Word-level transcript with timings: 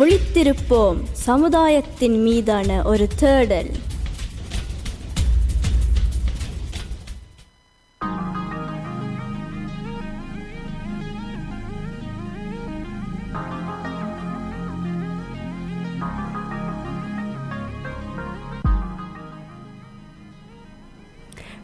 விழித்திருப்போம் 0.00 0.98
சமுதாயத்தின் 1.12 2.22
மீதான 2.22 2.82
ஒரு 2.82 3.06
தேடல். 3.16 3.70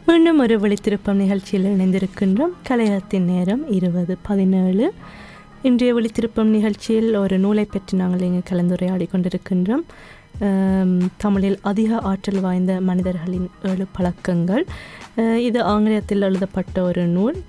மீண்டும் 0.05 0.39
ஒரு 0.39 0.59
விழித்திருப்பம் 0.59 1.13
நிகழ்ச்சியில் 1.13 1.77
இணைந்திருக்கின்றோம். 1.77 2.53
கலையத்தின் 2.69 3.25
நேரம் 3.25 3.71
இருபது 3.71 4.17
பதினேழு. 4.21 4.93
இன்றைய 5.67 5.91
விழித்திருப்பம் 5.95 6.51
நிகழ்ச்சியில் 6.55 7.15
ஒரு 7.21 7.35
நூலை 7.43 7.63
பற்றி 7.71 7.93
நாங்கள் 8.01 8.23
இங்கு 8.27 8.41
கலந்துரையாடி 8.49 9.05
கொண்டிருக்கின்றோம். 9.13 9.83
தமிழில் 11.23 11.57
அதிக 11.69 11.99
ஆற்றல் 12.09 12.39
வாய்ந்த 12.45 12.73
மனிதர்களின் 12.89 13.47
ஏழு 13.69 13.85
பழக்கங்கள். 13.97 14.63
இது 15.47 15.59
ஆங்கிலத்தில் 15.71 16.25
எழுதப்பட்ட 16.27 16.83
ஒரு 16.89 17.03
நூல். 17.15 17.39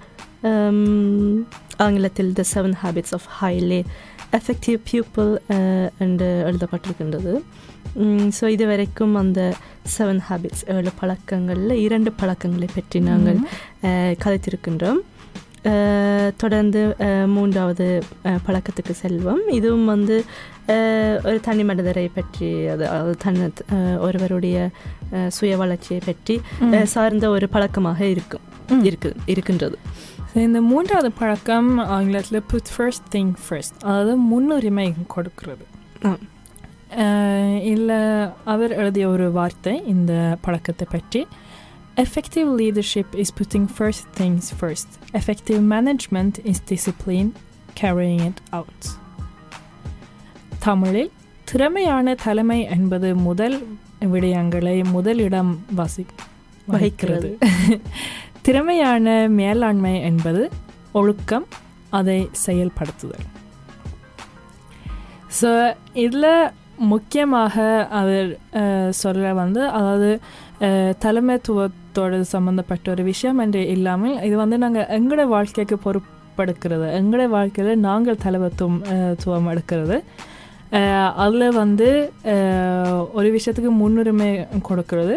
ஆங்கிலத்தில் 1.87 2.31
the 2.39 2.45
seven 2.55 2.77
habits 2.83 3.15
of 3.19 3.29
highly 3.41 3.81
effective 4.39 4.79
people 4.89 5.31
என்று 6.07 6.31
எழுதப்பட்டிருக்கின்றது. 6.49 7.35
ஸோ 8.39 8.45
இது 8.57 8.67
வரைக்கும் 8.73 9.15
அந்த 9.23 9.41
செவன் 9.97 10.23
ஹேபிட்ஸ் 10.31 10.65
ஏழு 10.77 10.93
பழக்கங்களில் 11.03 11.77
இரண்டு 11.87 12.13
பழக்கங்களை 12.23 12.71
பற்றி 12.75 13.01
நாங்கள் 13.11 13.41
கதைத்திருக்கின்றோம். 14.25 15.01
தொடர்ந்து 16.43 16.83
மூன்றாவது 17.37 17.87
பழக்கத்துக்கு 18.47 18.95
செல்வோம். 19.03 19.43
இதுவும் 19.59 19.89
வந்து 19.95 20.17
ஒரு 21.29 21.39
தனி 21.47 21.63
மனிதரை 21.71 22.07
பற்றி 22.19 22.51
அது 22.75 22.85
அது 22.97 23.13
தன் 23.25 23.41
ஒருவருடைய 24.07 24.57
சுய 25.37 25.57
வளர்ச்சியை 25.63 26.01
பற்றி 26.07 26.37
சார்ந்த 26.95 27.27
ஒரு 27.37 27.49
பழக்கமாக 27.57 28.01
இருக்கும். 28.15 28.45
இருக்கு 28.89 29.11
இருக்கின்றது. 29.33 29.77
இந்த 30.47 30.61
மூன்றாவது 30.71 31.11
பழக்கம் 31.21 31.71
ஆங்கிலத்தில் 31.97 32.47
புட் 32.51 32.73
ஃபர்ஸ்ட் 32.75 33.07
திங் 33.15 33.33
ஃபர்ஸ்ட் 33.45 33.79
அதாவது 33.89 34.15
முன்னுரிமை 34.31 34.89
கொடுக்கிறது. 35.15 35.65
இல்லை 37.73 38.01
அவர் 38.53 38.73
எழுதிய 38.81 39.07
ஒரு 39.15 39.27
வார்த்தை 39.39 39.75
இந்த 39.95 40.13
பழக்கத்தை 40.45 40.87
பற்றி. 40.95 41.21
Effective 41.99 42.49
leadership 42.59 43.15
is 43.17 43.33
putting 43.35 43.69
first 43.75 44.09
things 44.19 44.51
first 44.59 44.93
effective 45.13 45.61
management 45.71 46.39
is 46.45 46.63
discipline 46.69 47.31
carrying 47.81 48.23
it 48.27 48.41
out 48.51 48.87
தமிழில் 50.61 51.11
திறமையான 51.45 52.15
தலைமை 52.23 52.61
என்பது 52.71 53.15
முதல் 53.23 53.57
விடயங்களை 54.07 54.85
முதலிடம் 54.91 55.53
வசி 55.77 56.05
வகிக்கிறது. 56.67 57.29
திறமையான 58.43 59.07
மேலாண்மை 59.37 60.03
என்பது 60.03 60.43
ஒழுக்கம் 60.93 61.47
அதை 61.91 62.17
செயல்படுத்துதல். 62.47 63.27
ஸோ 65.41 65.51
இதில் 65.97 66.31
முக்கியமாக 66.87 67.55
அவர் 67.93 68.29
சொல்ல 68.95 69.33
வந்து 69.35 69.63
அதாவது 69.71 70.11
அஹ், 70.61 70.93
தலைமைத்துவத்தோடு 72.01 72.33
சம்மந்தப்பட்ட 72.33 72.91
ஒரு 72.91 73.03
விஷயம் 73.05 73.39
என்று 73.39 73.61
இல்லாமல் 73.69 74.23
இது 74.23 74.37
வந்து 74.37 74.59
நாங்கள் 74.59 74.89
எங்களோட 74.91 75.23
வாழ்க்கைக்கு 75.27 75.77
பொறுப்பெடுக்கிறது. 75.85 76.87
எங்களோட 76.99 77.27
வாழ்க்கையில் 77.29 77.81
நாங்கள் 77.81 78.23
தலைமைத்துவம் 78.25 78.79
அஹ், 78.93 79.15
துவம் 79.23 79.49
எடுக்கிறது. 79.53 79.97
அதில் 81.17 81.49
வந்து 81.53 81.89
ஒரு 83.13 83.29
விஷயத்துக்கு 83.35 83.73
முன்னுரிமை 83.79 84.31
கொடுக்கிறது. 84.63 85.15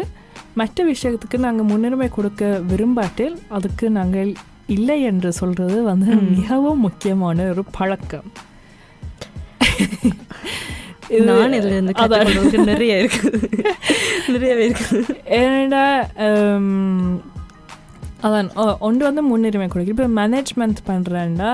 மற்ற 0.54 0.84
விஷயத்துக்கு 0.86 1.38
நாங்கள் 1.38 1.66
முன்னுரிமை 1.66 2.08
கொடுக்க 2.08 2.42
விரும்பாட்டில் 2.70 3.36
அதுக்கு 3.50 3.86
நாங்கள் 3.90 4.30
இல்லை 4.68 4.98
என்று 5.02 5.30
சொல்றது 5.32 5.78
வந்து. 5.82 6.10
மிகவும் 6.32 6.80
முக்கியமான 6.80 7.48
ஒரு 7.50 7.64
பழக்கம். 7.72 8.28
நான் 11.28 11.52
இதில் 11.52 11.72
இருந்து. 11.72 11.94
கற்றுக்கொள்வதற்கு 11.94 12.64
நிறைய 12.64 13.02
இருக்குது. 13.02 13.38
நிறையவே 14.28 14.64
இருக்குது. 14.68 15.02
ஏன்னா 15.40 15.84
அதான் 18.22 18.48
ஒன்று 18.80 19.04
வந்து 19.04 19.22
முன்னுரிமை 19.22 19.68
கொடுக்கு 19.68 19.94
இப்போ 19.94 20.08
மேனேஜ்மெண்ட் 20.18 20.80
பண்ணுறேன்னா 20.86 21.52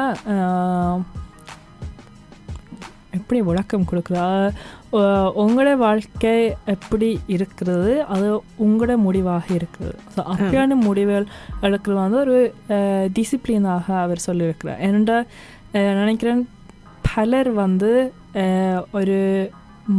எப்படி 3.12 3.40
விளக்கம் 3.42 3.86
கொடுக்குறா? 3.86 4.24
உங்களோட 5.38 5.76
வாழ்க்கை 5.76 6.34
எப்படி 6.66 7.08
இருக்கிறது? 7.26 7.92
அது 8.06 8.26
உங்களோட 8.58 8.96
முடிவாக 8.98 9.46
இருக்கிறது 9.54 9.94
ஸோ 10.14 10.20
அப்படியான 10.32 10.74
முடிவுகள் 10.80 11.26
எடுக்கிறது 11.62 11.98
வந்து 11.98 12.18
ஒரு 12.18 12.36
டிசிப்ளினாக 13.12 13.86
அவர் 13.98 14.26
சொல்லியிருக்கிறார். 14.26 14.80
அஹ், 15.74 15.94
நினைக்கிறேன் 15.94 16.42
பலர் 17.08 17.50
வந்து 17.54 17.90
ஒரு 18.98 19.18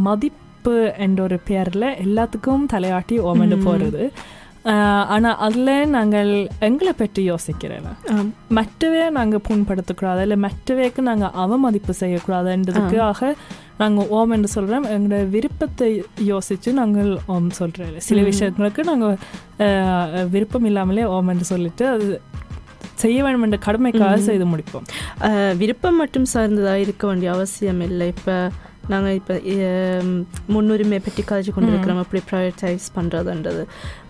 மதிப்பு 0.06 0.76
என்ற 1.04 1.18
ஒரு 1.28 1.38
பேரில் 1.48 1.94
எல்லாத்துக்கும் 2.04 2.70
தலையாட்டி 2.74 3.16
ஓமண்டு. 3.30 3.56
போகிறது 3.66 4.04
ஆனால் 5.14 5.38
அதில் 5.44 5.90
நாங்கள் 5.94 6.30
எங்களை 6.66 6.92
பற்றி 6.98 7.22
யோசிக்கிறேன். 7.28 7.86
மற்றவே 8.58 9.04
நாங்கள் 9.18 9.44
புண்படுத்தக்கூடாது 9.48 10.24
இல்லை 10.26 10.38
மற்றவேக்கு 10.46 11.02
நாங்கள் 11.08 11.36
அவமதிப்பு 11.44 11.92
செய்யக்கூடாதுன்றதுக்காக 12.00 13.30
நாங்கள் 13.82 14.10
ஓம் 14.16 14.34
என்று 14.36 14.48
சொல்கிறோம் 14.54 14.86
எங்களோட 14.94 15.22
விருப்பத்தை 15.34 15.88
யோசித்து 16.32 16.70
நாங்கள் 16.80 17.10
ஓம் 17.34 17.48
சொல்கிறோம் 17.60 17.96
சில. 18.08 18.24
விஷயங்களுக்கு 18.30 18.84
நாங்கள் 18.90 19.16
விருப்பம் 20.34 20.68
இல்லாமலே 20.70 21.06
ஓம் 21.16 21.32
என்று 21.34 21.46
சொல்லிட்டு 21.52 21.86
அது 21.94 22.08
செய்ய 23.02 23.18
வேண்டும் 23.26 23.44
என்ற 23.46 23.58
கடமைக்காக. 23.66 24.16
செய்து 24.30 24.46
முடிப்போம். 24.52 24.86
விருப்பம் 25.60 26.00
மட்டும் 26.02 26.26
சார்ந்ததாக 26.32 26.84
இருக்க 26.86 27.04
வேண்டிய 27.10 27.30
அவசியம் 27.36 27.82
இல்லை. 27.88 28.08
இப்போ 28.16 28.36
நாங்கள் 28.92 29.16
இப்போ 29.18 29.34
முன்னுரிமை 30.54 30.98
பற்றி 31.06 31.22
கதைச்சு 31.26 31.52
கொண்டு 31.56 31.70
இருக்கிறோம் 31.72 32.00
அப்படி 32.02 32.20
ப்ரையர்டைஸ் 32.30 32.86
பண்ணுறதுன்றது 32.96 33.62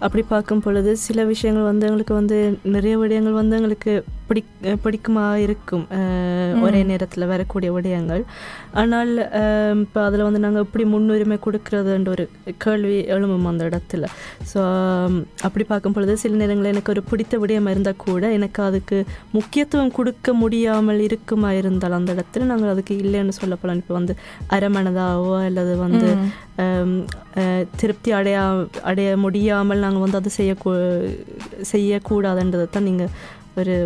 அப்படி 0.05 0.23
பார்க்கும் 0.33 0.63
பொழுது 0.67 0.91
சில 1.07 1.25
விஷயங்கள் 1.33 1.69
வந்து 1.71 1.87
எங்களுக்கு 1.89 2.15
வந்து 2.21 2.39
நிறைய 2.77 2.95
விடயங்கள் 3.03 3.41
வந்து 3.41 3.57
எங்களுக்கு 3.59 3.95
பிடி 4.31 4.43
பிடிக்குமா 4.85 5.25
இருக்கும். 5.45 5.85
ஒரே 6.67 6.81
நேரத்தில் 6.91 7.31
வரக்கூடிய 7.33 7.71
விடயங்கள் 7.77 8.23
ஆனால் 8.81 9.13
இப்போ 9.85 10.01
அதில் 10.07 10.25
வந்து 10.27 10.43
நாங்கள் 10.45 10.65
எப்படி 10.67 10.85
முன்னுரிமை 10.93 11.39
கொடுக்கறதுன்ற 11.47 12.11
ஒரு 12.17 12.25
கேள்வி 12.65 12.99
எழும்பும் 13.15 13.49
அந்த 13.51 13.65
இடத்துல 13.71 14.05
ஸோ 14.53 14.61
அப்படி 15.47 15.65
பார்க்கும் 15.65 15.97
பொழுது 15.97 16.15
சில 16.23 16.39
நேரங்களில் 16.43 16.73
எனக்கு 16.75 16.93
ஒரு 16.95 17.03
பிடித்த 17.11 17.39
விடயம் 17.45 17.71
இருந்தால் 17.73 18.03
கூட 18.05 18.31
எனக்கு 18.39 18.63
அதுக்கு 18.69 18.99
முக்கியத்துவம் 19.37 19.97
கொடுக்க 19.99 20.35
முடியாமல் 20.43 21.03
இருக்குமா 21.09 21.51
இருந்தால் 21.61 21.99
அந்த 21.99 22.11
இடத்துல 22.17 22.49
நாங்கள் 22.53 22.73
அதுக்கு 22.75 22.95
இல்லைன்னு 23.05 23.39
சொல்லப்படலாம் 23.41 23.83
இப்போ 23.83 23.97
வந்து 23.99 24.17
அரைமனதாவோ 24.57 25.35
அல்லது 25.49 25.75
வந்து 25.87 26.11
திருப்தி 27.81 28.11
அடையா 28.21 28.45
அடைய 28.91 29.11
முடியாமல் 29.25 29.85
நாங்கள் 29.87 30.05
வந்து 30.07 30.21
அதை 30.21 30.33
செய்ய 30.39 30.55
செய்யக்கூடாதுன்றதை 31.73 32.69
தான் 32.71 32.89
நீங்கள் 32.91 33.13
ஒரு. 33.61 33.77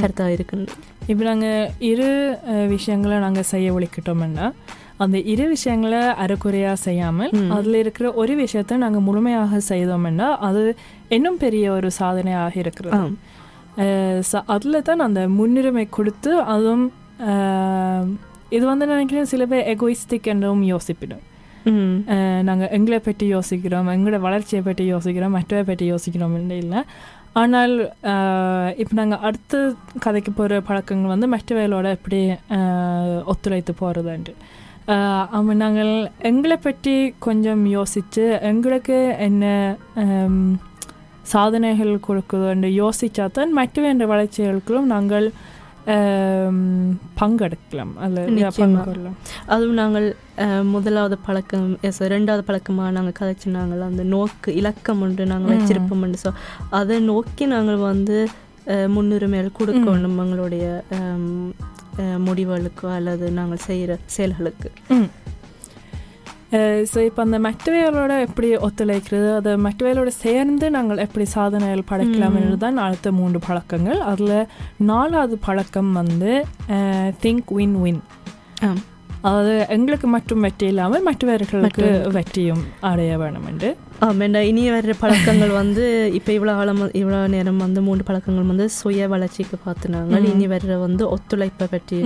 கருத்தாக 0.00 0.34
இருக்குன்னு. 0.36 0.74
இப்போ 1.10 1.22
நாங்கள் 1.28 1.70
இரு 1.90 2.10
விஷயங்களை 2.74 3.16
நாங்கள் 3.26 3.48
செய்ய 3.52 3.68
ஒழிக்கிட்டோம்னா 3.76 4.46
அந்த 5.04 5.16
இரு 5.32 5.44
விஷயங்களை 5.54 6.02
அரைக்குறையாக 6.22 6.78
செய்யாமல். 6.86 7.34
அதில் 7.56 7.78
இருக்கிற 7.82 8.06
ஒரு 8.20 8.34
விஷயத்தை 8.42 8.76
நாங்கள் 8.84 9.04
முழுமையாக 9.08 9.60
செய்தோம்னா 9.72 10.28
அது 10.48 10.62
இன்னும் 11.16 11.40
பெரிய 11.44 11.64
ஒரு 11.78 11.90
சாதனையாக 12.00 12.54
இருக்கிறது. 12.62 13.02
அதில் 14.54 14.86
தான் 14.88 15.06
அந்த 15.06 15.20
முன்னுரிமை 15.38 15.86
கொடுத்து 15.98 16.32
அதுவும் 16.54 16.86
இது 18.56 18.64
வந்து 18.72 18.84
நினைக்கிறேன் 18.92 19.32
சில 19.32 19.42
பேர் 19.50 19.68
எகோயிஸ்டிக் 19.74 20.30
என்றும் 20.32 20.62
யோசிப்பிடும். 20.74 21.24
நாங்கள் 22.48 22.70
எங்களை 22.76 22.98
பற்றி 23.06 23.24
யோசிக்கிறோம் 23.36 23.88
எங்களோட 23.94 24.18
வளர்ச்சியை 24.26 24.60
பற்றி 24.68 24.84
யோசிக்கிறோம் 24.92 25.34
மற்றவை 25.36 25.64
பற்றி 25.70 25.86
யோசிக்கிறோம் 25.92 26.36
இல்லை. 26.62 26.82
ஆனால் 27.36 27.74
இப்போ 28.76 28.94
நாங்கள் 28.94 29.18
அடுத்த 29.18 29.60
கதைக்கு 29.98 30.32
போகிற 30.32 30.60
பழக்கங்கள் 30.60 31.08
வந்து 31.08 31.28
மற்றவைகளோட 31.28 31.88
எப்படி 31.90 32.20
ஒத்துழைத்து 33.24 33.74
போகிறதுன்ட்டு 33.80 34.34
அவன் 35.30 35.56
நாங்கள் 35.56 35.92
எங்களை 36.20 36.56
பற்றி 36.58 36.94
கொஞ்சம் 37.18 37.66
யோசித்து 37.66 38.24
எங்களுக்கு 38.42 38.98
என்ன 39.18 39.44
சாதனைகள் 41.22 41.92
கொடுக்குதுன்னு 42.08 42.68
யோசித்தா 42.74 43.24
தான் 43.30 43.52
மற்ற 43.52 43.82
வேண்ட 43.82 44.04
வளர்ச்சிகளுக்கும் 44.06 44.86
நாங்கள் 44.86 45.26
பங்கெடுக்கலாம். 47.20 47.92
பங்கெடுக்கலாம். 48.58 49.16
அதுவும் 49.54 49.78
நாங்கள் 49.82 50.08
முதலாவது 50.74 51.16
பழக்கம் 51.26 51.70
எஸ் 51.88 52.02
ரெண்டாவது 52.14 52.42
பழக்கமாக 52.48 52.90
நாங்கள் 52.96 53.16
கதைச்சு 53.20 53.54
நாங்கள் 53.58 53.86
அந்த 53.90 54.04
நோக்கு 54.14 54.50
இலக்கம் 54.60 55.00
ஒன்று 55.06 55.26
நாங்கள். 55.32 55.54
வச்சிருப்போம் 55.54 56.04
ஸோ 56.24 56.32
அதை 56.80 56.98
நோக்கி 57.12 57.46
நாங்கள் 57.54 57.80
வந்து 57.90 58.18
முன்னுரிமைகள் 58.96 59.56
கொடுக்கணும் 59.58 60.18
எங்களுடைய 60.24 60.64
முடிவுகளுக்கோ 62.26 62.88
அல்லது 62.96 63.26
நாங்கள் 63.38 63.64
செய்கிற 63.68 63.92
செயல்களுக்கு. 64.16 64.70
ஸோ 66.90 66.98
இப்போ 67.00 67.20
அந்த 67.22 67.38
மற்றவைகளோட 67.38 68.12
எப்படி 68.20 68.56
ஒத்துழைக்கிறது 68.58 69.28
அதை 69.34 69.52
மற்றவைகளோட 69.64 70.10
சேர்ந்து 70.18 70.70
நாங்கள் 70.70 70.98
எப்படி 70.98 71.24
சாதனைகள் 71.32 71.88
படைக்கலாம் 71.90 72.36
ம். 72.40 72.54
தான் 72.58 72.76
அடுத்த 72.78 73.12
மூன்று 73.12 73.38
பழக்கங்கள் 73.38 74.00
அதில் 74.04 74.36
நாலாவது 74.84 75.38
பழக்கம் 75.38 75.92
வந்து 75.92 76.30
திங்க் 77.22 77.52
வின் 77.54 77.76
வின். 77.82 78.00
அதாவது 79.22 79.66
எங்களுக்கு 79.68 80.06
மட்டும் 80.08 80.40
வெற்றி 80.40 80.66
இல்லாமல் 80.66 81.02
மற்றவர்களுக்கு. 81.02 81.86
வெற்றியும் 82.12 82.64
அடைய 82.82 83.18
வேணும் 83.18 83.46
என்று 83.46 83.70
என்ன 84.24 84.40
இனி 84.48 84.64
வர்ற 84.74 84.92
பழக்கங்கள் 85.00 85.52
வந்து 85.58 85.84
இப்போ 86.18 86.30
இவ்வளோ 86.34 86.52
காலம் 86.58 86.82
இவ்வளோ 87.00 87.20
நேரம் 87.34 87.62
வந்து 87.64 87.80
மூன்று 87.86 88.04
பழக்கங்கள் 88.08 88.50
வந்து 88.50 88.66
சுய 88.76 89.08
வளர்ச்சிக்கு 89.12 89.56
பார்த்துனாங்க. 89.64 90.20
இனி 90.32 90.46
வர்ற 90.52 90.76
வந்து 90.84 91.04
ஒத்துழைப்பை 91.14 91.66
பற்றி 91.74 91.98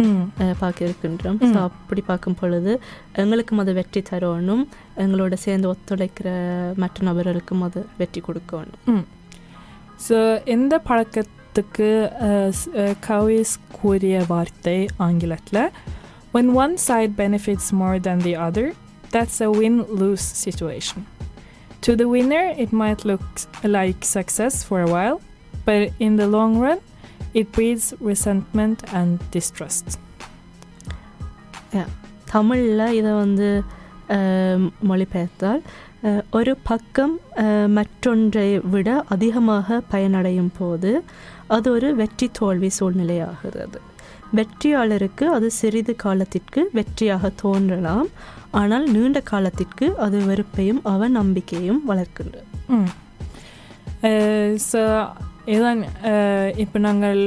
பார்க்க 0.63 0.87
இருக்கின்றோம். 0.89 1.39
ஸோ 1.53 1.59
அப்படி 1.69 2.05
பார்க்கும் 2.11 2.39
பொழுது 2.41 2.75
எங்களுக்கும் 3.23 3.63
அது 3.65 3.73
வெற்றி 3.81 4.03
தரணும். 4.11 4.65
எங்களோட 5.05 5.35
சேர்ந்து 5.45 5.69
ஒத்துழைக்கிற 5.75 6.31
மற்ற 6.85 7.07
நபர்களுக்கும் 7.11 7.65
அது 7.69 7.83
வெற்றி 8.01 8.23
கொடுக்கணும். 8.29 9.05
ஸோ 10.09 10.19
இந்த 10.57 10.81
பழக்கத்துக்கு 10.91 11.91
கவிஸ் 13.09 13.57
கூறிய 13.81 14.25
வார்த்தை 14.35 14.79
ஆங்கிலத்தில் 15.09 15.65
when 16.35 16.47
one 16.65 16.75
side 16.85 17.13
benefits 17.25 17.67
more 17.81 17.97
than 18.05 18.19
the 18.27 18.35
other 18.45 18.67
that's 19.15 19.39
a 19.47 19.51
win-lose 19.59 20.27
situation. 20.45 21.01
To 21.83 21.97
the 21.97 22.07
winner 22.07 22.45
it 22.57 22.73
might 22.75 23.05
look 23.05 23.25
like 23.69 24.05
success 24.09 24.63
for 24.63 24.81
a 24.81 24.89
while 24.89 25.19
but 25.67 25.81
in 26.01 26.17
the 26.17 26.27
long 26.29 26.59
run 26.59 26.79
it 27.35 27.53
breeds 27.53 27.87
resentment 28.03 28.79
and 28.93 29.11
distrust. 29.31 29.87
தமிழில் 32.31 32.93
இதை 32.93 33.13
வந்து 33.15 33.49
அஹ், 34.09 34.61
மொழிபெயர்த்தால் 34.89 35.61
அஹ், 36.03 36.23
ஒரு 36.31 36.57
பக்கம் 36.63 37.15
அஹ், 37.37 37.71
மற்றொன்றை 37.71 38.47
விட 38.71 38.89
அதிகமாக 39.09 39.83
பயனடையும் 39.93 40.53
போது 40.59 40.91
அது 41.49 41.71
ஒரு 41.73 41.95
வெற்றி 41.95 42.29
தோல்வி 42.33 42.71
சூழ்நிலையாகிறது 42.79 43.81
வெற்றியாளருக்கு 44.33 45.25
அது 45.29 45.51
சிறிது 45.53 45.97
காலத்திற்கு 45.97 46.71
வெற்றியாக 46.75 47.31
தோன்றலாம் 47.43 48.09
ஆனால் 48.53 48.85
நீண்ட 48.89 49.21
காலத்திற்கு 49.27 49.87
அது 49.99 50.17
வெறுப்பையும் 50.27 50.81
அவ 50.85 51.09
நம்பிக்கையும் 51.15 51.81
வளர்க்கின்றது 51.87 52.49
ஸோ 54.67 54.81
இதான் 55.49 55.81
இப்போ 56.57 56.79
நாங்கள் 56.81 57.21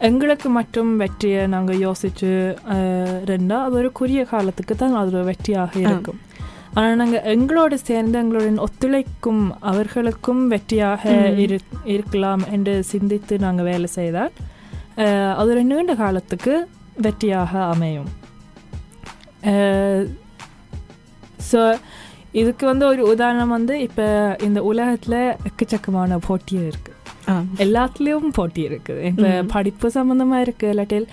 எங்களுக்கு 0.00 0.48
மட்டும் 0.52 0.90
வெற்றியை 0.96 1.42
நாங்கள் 1.46 1.80
யோசிச்சு 1.80 2.30
அஹ், 2.74 3.18
ரெண்டா 3.24 3.56
அது 3.62 3.76
ஒரு 3.76 3.88
குறுகிய 3.92 4.24
காலத்துக்கு 4.26 4.74
தான் 4.76 4.94
அது 4.94 5.10
ஒரு 5.12 5.26
வெற்றியாக 5.28 5.72
இருக்கும். 5.84 6.18
ஆனால் 6.74 6.96
நாங்கள் 6.96 7.24
எங்களோடு 7.32 7.76
சேர்ந்து 7.82 8.16
எங்களுடன் 8.18 8.62
ஒத்துழைக்கும் 8.64 9.42
அவர்களுக்கும் 9.70 10.42
வெற்றியாக. 10.52 11.02
இரு 11.44 11.58
இருக்கலாம் 11.86 12.44
என்று 12.50 12.74
சிந்தித்து 12.84 13.36
நாங்கள் 13.38 13.64
வேலை 13.64 13.88
செய்தால் 13.92 14.32
அது 15.36 15.48
ஒரு 15.50 15.62
நீண்ட 15.64 15.92
காலத்துக்கு 15.96 16.54
வெற்றியாக 17.00 17.52
அமையும். 17.72 18.08
ஸோ 21.50 21.60
இதுக்கு 22.32 22.66
வந்து 22.66 22.86
ஒரு 22.86 23.02
உதாரணம் 23.08 23.48
வந்து 23.48 23.80
இப்போ 23.80 24.06
இந்த 24.40 24.62
உலகத்தில் 24.62 25.18
எக்கச்சக்கமான 25.44 26.18
போட்டி 26.18 26.56
இருக்குது 26.62 26.96
எல்லாத்துலேயும் 27.56 28.28
போட்டி 28.28 28.68
இருக்குது 28.68 29.00
இப்போ. 29.02 29.22
படிப்பு 29.46 29.90
சம்மந்தமாக 29.94 30.44
இருக்குது 30.44 30.70
இல்லாட்டில் 30.70 31.06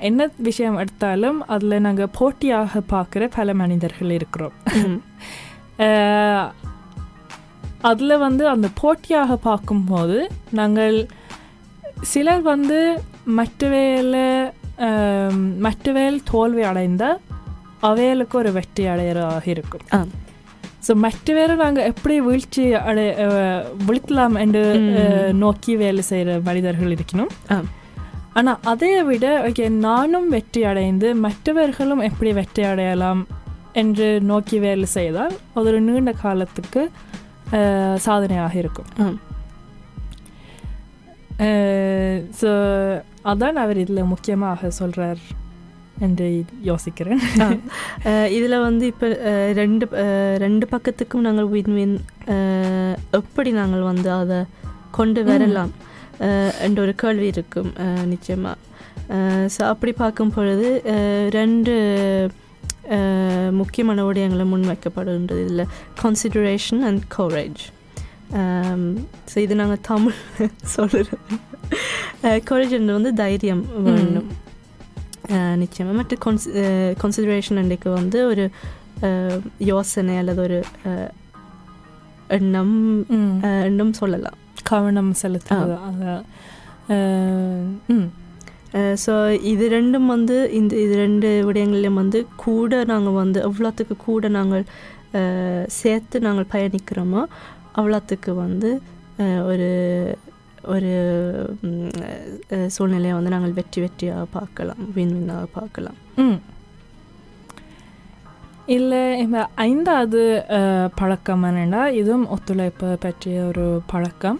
என்ன 0.00 0.28
விஷயம் 0.38 0.78
எடுத்தாலும் 0.78 1.40
அதில் 1.46 1.80
நாங்கள் 1.80 2.14
போட்டியாக 2.18 2.80
பார்க்குற 2.90 3.28
பல 3.34 3.54
மனிதர்கள் 3.54 4.10
இருக்கிறோம் 4.10 4.54
அதில் 7.82 8.16
வந்து 8.18 8.48
அந்த 8.48 8.68
போட்டியாக 8.74 9.36
பார்க்கும்போது 9.42 10.18
நாங்கள் 10.50 10.96
சிலர் 12.02 12.42
வந்து 12.44 12.78
மற்ற 13.32 13.68
வேலை 13.68 14.26
மற்ற 15.60 15.92
வேல் 15.92 16.22
தோல்வி 16.24 16.62
அடைந்த 16.62 17.04
அவைகளுக்கு 17.82 18.36
ஒரு 18.38 18.50
வெற்றி 18.52 18.84
அடையறாக 18.86 19.44
இருக்கும். 19.48 19.84
ஸோ 20.86 20.92
மற்ற 20.96 21.34
வேலை 21.34 21.54
நாங்கள் 21.56 21.84
எப்படி 21.84 22.14
வீழ்ச்சி 22.20 22.62
அடை 22.82 23.04
அஹ், 23.24 23.60
வீழ்த்தலாம் 23.86 24.36
என்று 24.38 24.62
நோக்கி 25.38 25.76
வேலை 25.76 26.02
செய்கிற 26.02 26.38
மனிதர்கள் 26.44 26.94
இருக்கணும். 26.96 27.32
ஆனால் 28.34 28.60
அதை 28.64 28.90
விட 29.02 29.26
ஓகே 29.46 29.64
நானும் 29.80 30.28
வெற்றி 30.28 30.62
அடைந்து 30.64 31.08
மற்றவர்களும் 31.20 32.02
எப்படி 32.02 32.32
வெற்றி 32.32 32.62
அடையலாம் 32.64 33.20
என்று 33.74 34.08
நோக்கி 34.22 34.58
வேலை 34.58 34.86
செய்தால் 34.90 35.34
அது 35.54 35.66
ஒரு 35.66 35.80
நீண்ட 35.80 36.12
காலத்துக்கு 36.22 36.82
சாதனையாக 37.98 38.54
இருக்கும். 38.58 38.88
ஸோ 42.40 42.50
அதான் 43.24 43.56
அவர் 43.56 43.76
இதில் 43.76 44.10
முக்கியமாக 44.10 44.70
சொல்கிறார் 44.72 45.20
என்று 45.98 46.26
யோசிக்கிறேன். 46.64 47.20
இதில் 48.36 48.64
வந்து 48.64 48.84
இப்போ 48.86 49.08
ரெண்டு 49.52 49.84
ரெண்டு 50.40 50.66
பக்கத்துக்கும் 50.70 51.20
நாங்கள் 51.20 51.48
வின் 51.50 51.74
வின் 51.74 51.96
எப்படி 53.12 53.50
நாங்கள் 53.52 53.88
வந்து 53.88 54.10
அதை 54.14 54.38
கொண்டு 54.90 55.22
வரலாம்? 55.24 55.72
என்ற 56.64 56.78
ஒரு 56.82 56.94
கேள்வி 56.96 57.26
இருக்கும் 57.28 57.70
அஹ், 57.84 58.06
நிச்சயமா. 58.10 58.52
ஸோ 59.54 59.60
அப்படி 59.70 59.92
பார்க்கும் 59.94 60.32
பொழுது 60.32 60.68
ரெண்டு 61.34 61.74
முக்கியமான 63.52 64.02
விடயங்களை 64.04 64.44
முன்வைக்கப்படுகின்றது. 64.48 65.42
இதில் 65.46 65.70
கன்சிடரேஷன் 66.02 66.82
அண்ட் 66.84 67.02
கவரேஜ் 67.16 67.62
ஸோ 69.30 69.38
இது 69.38 69.54
நாங்கள் 69.54 69.84
தமிழ் 69.88 70.18
சொல்கிறோம் 70.74 71.24
கவரேஜ் 72.48 72.74
வந்து 72.92 73.12
தைரியம் 73.18 73.62
வேணும் 73.86 74.30
நிச்சயமாக 75.56 75.96
மற்ற 75.96 76.16
கொன்ஸ் 76.24 76.46
கன்சிடரேஷன் 77.02 77.56
அன்றைக்கு 77.56 77.90
வந்து 77.90 78.26
ஒரு 78.26 78.44
யோசனை 79.64 80.16
அல்லது 80.16 80.42
ஒரு 80.42 80.58
எண்ணம் 82.28 83.04
எண்ணம் 83.64 83.92
சொல்லலாம் 83.92 84.38
கவனம் 84.62 85.14
ம் 87.86 88.08
ஸோ 89.04 89.12
இது 89.42 89.64
ரெண்டும் 89.68 90.06
வந்து 90.06 90.36
இந்த 90.52 90.74
இது 90.76 90.94
ரெண்டு 90.96 91.44
விடயங்களையும் 91.44 91.94
வந்து 91.94 92.26
கூட 92.36 92.84
நாங்கள் 92.84 93.12
வந்து 93.12 93.40
எவ்வளோத்துக்கு 93.40 93.96
கூட 94.04 94.28
நாங்கள் 94.28 94.64
சேர்த்து 95.66 96.20
நாங்கள் 96.20 96.50
பயணிக்கிறோமோ 96.52 97.22
அவ்வளோத்துக்கு 97.76 98.34
வந்து 98.34 98.70
ஒரு 99.44 99.68
ஒரு 100.64 100.92
சூழ்நிலையை 102.68 103.14
வந்து 103.14 103.30
நாங்கள் 103.30 103.52
வெற்றி 103.52 103.82
வெற்றியாக 103.82 104.26
பார்க்கலாம் 104.30 104.82
வின் 104.94 105.14
வின்னாக 105.14 105.46
பார்க்கலாம். 105.52 105.96
ம். 106.16 106.38
இல்லை 108.66 109.18
இப்போ 109.20 109.48
ஐந்தாவது 109.54 110.20
பழக்கம் 110.94 111.44
என்னென்னா 111.44 111.86
இதுவும் 111.92 112.28
ஒத்துழைப்பு 112.28 112.96
பற்றிய 113.00 113.44
ஒரு 113.44 113.82
பழக்கம். 113.86 114.38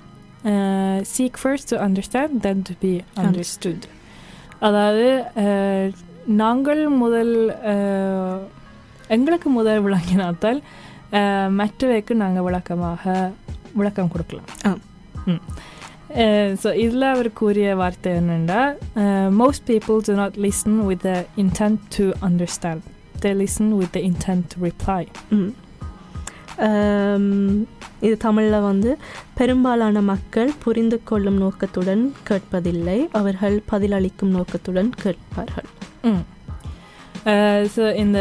Seek 1.03 1.41
first 1.43 1.69
to 1.69 1.77
understand 1.77 2.37
then 2.41 2.63
to 2.63 2.75
be 2.81 2.93
understood 3.17 3.85
அதாவது 4.59 5.09
நாங்கள் 6.27 6.89
முதல் 6.89 7.35
எங்களுக்கு 9.09 9.49
முதல் 9.51 9.85
விளங்கினாத்தால் 9.85 10.61
மற்றவைக்கு 11.57 12.15
நாங்கள் 12.15 12.43
விளக்கமாக 12.43 13.31
விளக்கம் 13.75 14.09
கொடுக்கலாம். 14.09 14.81
ம். 15.27 15.43
ஸோ 16.63 16.71
இதில் 16.81 17.07
அவர் 17.11 17.31
கூறிய 17.35 17.69
வார்த்தை 17.77 18.13
என்னென்னா 18.19 18.61
most 19.39 19.65
people 19.69 20.01
do 20.05 20.15
not 20.15 20.37
listen 20.45 20.79
with 20.87 21.05
the 21.05 21.13
intent 21.39 21.85
to 21.97 22.07
understand 22.29 22.87
they 23.21 23.33
listen 23.41 23.71
with 23.79 23.93
the 23.93 24.03
intent 24.09 24.49
to 24.53 24.59
reply 24.65 24.99
இது 28.03 28.15
தமிழில் 28.23 28.67
வந்து 28.67 28.91
பெரும்பாலான 29.35 30.01
மக்கள் 30.09 30.51
புரிந்து 30.59 30.99
கொள்ளும் 31.05 31.39
நோக்கத்துடன் 31.39 32.01
கேட்பதில்லை. 32.29 32.99
அவர்கள் 33.13 33.57
பதிலளிக்கும் 33.71 34.35
நோக்கத்துடன் 34.37 34.91
கேட்பார்கள். 35.03 35.69
ஸோ 37.75 37.83
இந்த 37.97 38.21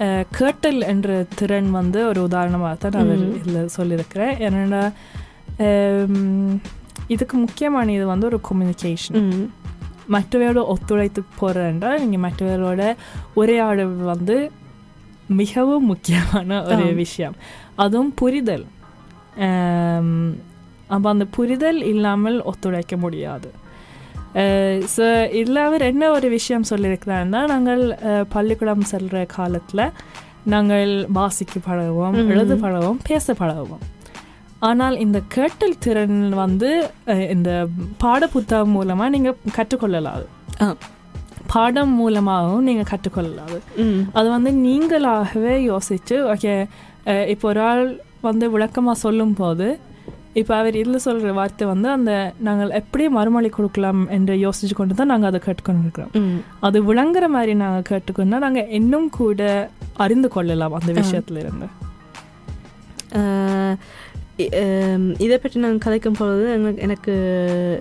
அஹ், 0.00 0.24
கேட்டல் 0.36 0.80
என்ற 0.86 1.08
திறன் 1.34 1.70
வந்து 1.72 1.98
ஒரு 2.06 2.20
உதாரணமாக 2.24 2.76
தான் 2.84 2.96
அவர் 3.00 3.20
ம். 3.24 3.34
இதில் 3.40 3.72
சொல்லியிருக்கிறேன் 3.74 4.34
என்னென்னா 4.46 4.82
ஹம், 5.58 6.54
இதுக்கு 7.08 7.36
முக்கியமான 7.36 7.92
இது 7.92 8.06
வந்து 8.06 8.26
ஒரு 8.26 8.40
கம்யூனிகேஷன். 8.48 9.26
மற்றவரோட 10.12 10.60
ஒத்துழைத்து 10.66 11.20
போகிறேன்டா 11.40 11.90
நீங்கள் 12.02 12.24
மற்றவரோட 12.24 12.82
உரையாடல் 13.34 13.96
வந்து 14.12 14.36
மிகவும் 15.26 15.86
முக்கியமான 15.86 16.62
ஒரு. 16.62 16.86
விஷயம் 16.94 17.36
அதுவும் 17.76 18.14
புரிதல் 18.14 18.64
அப்போ 20.88 21.08
அந்த 21.08 21.24
புரிதல் 21.30 21.82
இல்லாமல் 21.82 22.42
ஒத்துழைக்க 22.42 22.96
முடியாது 22.96 23.50
ஸோ 24.96 25.30
இதில் 25.32 25.60
அவர் 25.66 25.82
என்ன 25.82 26.10
ஒரு 26.10 26.28
விஷயம் 26.28 26.68
சொல்லியிருக்கிறாருன்னா 26.70 27.40
நாங்கள் 27.46 27.82
பள்ளிக்கூடம் 28.28 28.90
செல்கிற 28.92 29.26
காலத்தில் 29.26 29.84
நாங்கள் 30.44 31.06
வாசிக்க 31.12 31.60
பழகுவோம். 31.68 32.16
எழுத 32.28 32.54
பழகுவோம் 32.54 33.00
பேச 33.04 33.32
பழகுவோம் 33.32 33.82
ஆனால் 34.68 34.96
இந்த 35.04 35.18
கேட்டல் 35.36 35.80
திறன் 35.84 36.18
வந்து 36.42 36.70
இந்த 37.34 37.50
பாட 38.02 38.22
புத்தகம் 38.34 38.74
மூலமாக 38.76 39.12
நீங்கள் 39.14 39.38
கற்றுக்கொள்ளலாது. 39.58 40.26
பாடம் 41.52 41.94
மூலமாகவும் 42.00 42.66
நீங்கள் 42.68 42.90
கற்றுக்கொள்ளலாது. 42.90 43.58
அது 44.18 44.28
வந்து 44.36 44.50
நீங்களாகவே 44.66 45.54
யோசித்து 45.70 46.18
ஓகே 46.34 46.52
இப்போ 47.32 47.46
ஒரு 47.52 47.62
ஆள் 47.70 47.86
வந்து 48.28 48.46
விளக்கமாக 48.54 49.02
சொல்லும்போது 49.06 49.66
இப்போ 50.40 50.52
அவர் 50.58 50.76
இதில் 50.80 51.04
சொல்கிற 51.06 51.30
வார்த்தை 51.38 51.64
வந்து 51.72 51.88
அந்த 51.94 52.12
நாங்கள் 52.46 52.70
எப்படி 52.80 53.04
மறுமொழி 53.16 53.48
கொடுக்கலாம் 53.56 54.02
என்று 54.16 54.34
யோசிச்சு 54.44 54.74
கொண்டு 54.78 54.94
தான் 55.00 55.10
நாங்கள் 55.12 55.30
அதை 55.30 55.40
கேட்டுக்கொண்டு 55.46 55.84
இருக்கிறோம். 55.86 56.12
அது 56.66 56.78
விளங்குற 56.90 57.26
மாதிரி 57.36 57.54
நாங்கள் 57.62 57.88
கேட்டுக்கொண்டா 57.90 58.38
நாங்கள் 58.46 58.70
இன்னும் 58.78 59.10
கூட 59.18 59.42
அறிந்து 60.04 60.30
கொள்ளலாம் 60.36 60.76
அந்த 60.78 60.92
விஷயத்துல 61.00 61.42
இருந்து 61.44 61.68
இதை 65.18 65.38
பற்றி 65.38 65.60
நான் 65.60 65.84
கதைக்கும் 65.84 66.16
பொழுது 66.16 66.44
எனக்கு- 66.80 67.80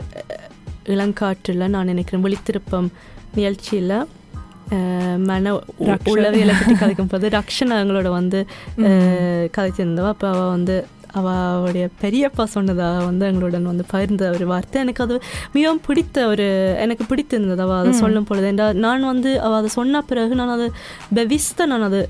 இளங்காற்றில் 0.87 1.69
நான் 1.69 1.85
நினைக்கிறேன் 1.85 2.23
விழித்திருப்பம் 2.23 2.89
நிகழ்ச்சியில் 3.35 3.93
மன 5.25 5.53
உ- 5.53 5.63
ரக்ஷ- 5.87 6.11
உளவியலை 6.11 6.53
பற்றி 6.55 6.75
கதைக்கும் 6.75 7.09
போது 7.09 7.29
ரக்ஷனா 7.29 7.75
எங்களோட 7.81 8.09
வந்து 8.11 8.39
அஹ், 8.81 9.47
கதைச்சிருந்தவா 9.55 10.07
அப்போ 10.07 10.27
அவள் 10.27 10.49
வந்து 10.49 10.75
அவளுடைய 11.13 11.85
பெரியப்பா 12.01 12.43
சொன்னதாக 12.49 13.03
வந்து 13.05 13.25
எங்களுடன் 13.27 13.65
வந்து 13.65 13.85
பகிர்ந்த 13.91 14.23
ஒரு 14.31 14.45
வார்த்தை 14.47 14.77
எனக்கு 14.81 15.03
அது 15.03 15.15
மிகவும் 15.53 15.81
பிடித்த 15.85 15.99
ஒரு 16.27 16.45
எனக்கு 16.79 17.03
பிடித்திருந்தது 17.05 17.63
அவள் 17.63 17.79
அதை. 17.79 17.93
சொல்லும் 17.99 18.25
பொழுது 18.25 18.47
என்றால் 18.47 18.79
நான் 18.79 19.07
வந்து 19.07 19.31
அவள் 19.41 19.59
அதை 19.59 19.71
சொன்ன 19.71 20.01
பிறகு 20.03 20.35
நான் 20.35 20.49
அது 20.49 20.67
பெவிஸ்த 21.15 21.39
நான் 21.65 21.87
அது 21.87 22.01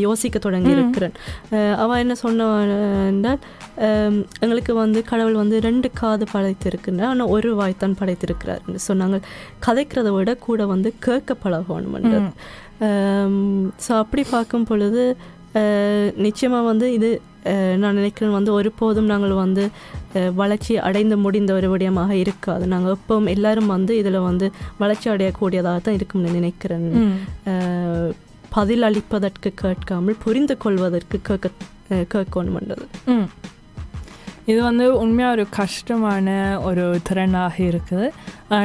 யோசிக்க 0.00 0.36
தொடங்கி. 0.38 0.72
இருக்கிறேன் 0.74 1.16
அவள் 1.78 1.98
என்ன 1.98 2.14
சொன்ன 2.16 2.48
என்றால் 3.08 3.40
எங்களுக்கு 4.40 4.72
வந்து 4.76 5.02
கடவுள் 5.04 5.34
வந்து 5.34 5.58
ரெண்டு 5.60 5.90
காது 5.94 6.26
படைத்திருக்கின்றார் 6.32 7.10
ஆனால் 7.10 7.32
ஒரு 7.34 7.50
வாய்த்தான் 7.56 7.98
படைத்திருக்கிறார் 8.00 8.62
என்று 8.66 8.80
சொன்னாங்க 8.88 9.18
கதைக்கிறத 9.66 10.12
விட 10.12 10.30
கூட 10.40 10.66
வந்து 10.66 10.90
கேட்க 11.00 11.36
பழகணும்ன்றது 11.42 12.20
ம். 12.20 13.66
ஸோ 13.84 13.92
அப்படி 13.98 14.22
பார்க்கும் 14.30 14.64
பொழுது 14.64 15.02
அஹ், 15.54 16.10
நிச்சயமா 16.22 16.60
வந்து 16.64 16.86
இது 16.92 17.08
நான் 17.76 17.94
நினைக்கிறேன் 17.94 18.32
வந்து 18.32 18.52
ஒருபோதும் 18.52 19.06
நாங்கள் 19.06 19.32
வந்து 19.36 19.62
வளர்ச்சி 20.36 20.74
அடைந்து 20.80 21.16
முடிந்த 21.16 21.50
ஒரு 21.54 21.68
விடயமாக 21.70 22.12
இருக்காது. 22.16 22.66
நாங்கள் 22.66 22.94
எப்பவும் 22.96 23.28
எல்லாரும் 23.32 23.66
வந்து 23.66 23.92
இதில் 23.96 24.18
வந்து 24.22 24.46
வளர்ச்சி 24.78 25.08
அடையக்கூடியதாக 25.10 25.80
தான் 25.80 25.94
இருக்கும்னு 25.94 26.36
நினைக்கிறேன். 26.36 26.86
பதில் 28.50 28.82
அளிப்பதற்கு 28.82 29.50
கேட்காமல் 29.56 30.20
புரிந்து 30.22 30.56
கொள்வதற்கு 30.58 31.18
கேட்க 31.22 31.48
அஹ், 31.90 32.06
கேட்கணும்ன்றது. 32.14 32.86
ம். 33.10 33.26
இது 34.48 34.60
வந்து 34.62 34.84
உண்மையாக 34.98 35.34
ஒரு 35.34 35.44
கஷ்டமான 35.56 36.28
ஒரு 36.64 36.84
திறனாக 37.08 37.56
இருக்குது 37.66 38.06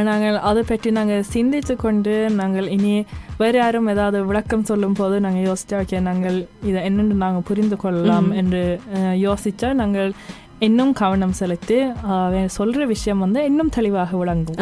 நாங்கள் 0.05 0.37
அதை 0.49 0.61
பற்றி 0.63 0.89
நாங்கள் 0.91 1.25
சிந்தித்து 1.29 1.73
கொண்டு 1.77 2.13
நாங்கள் 2.37 2.67
இனி 2.69 2.93
வேறு 3.37 3.57
யாரும் 3.57 3.89
ஏதாவது 3.89 4.19
விளக்கம் 4.25 4.63
சொல்லும் 4.63 4.95
போது 4.95 5.15
நாங்கள் 5.19 5.45
யோசிச்சா 5.47 5.79
ஓகே 5.81 5.99
நாங்கள் 6.01 6.37
இதை 6.63 6.79
என்னென்று 6.83 7.17
நாங்கள் 7.23 7.47
புரிந்து 7.49 7.77
கொள்ளலாம். 7.77 8.29
என்று 8.33 8.61
யோசிச்சா 9.23 9.69
நாங்கள் 9.73 10.11
இன்னும் 10.59 10.93
கவனம் 10.99 11.37
செலுத்தி 11.37 11.77
சொல்கிற 12.53 12.83
விஷயம் 12.91 13.19
வந்து 13.19 13.39
இன்னும் 13.45 13.73
தெளிவாக. 13.77 14.11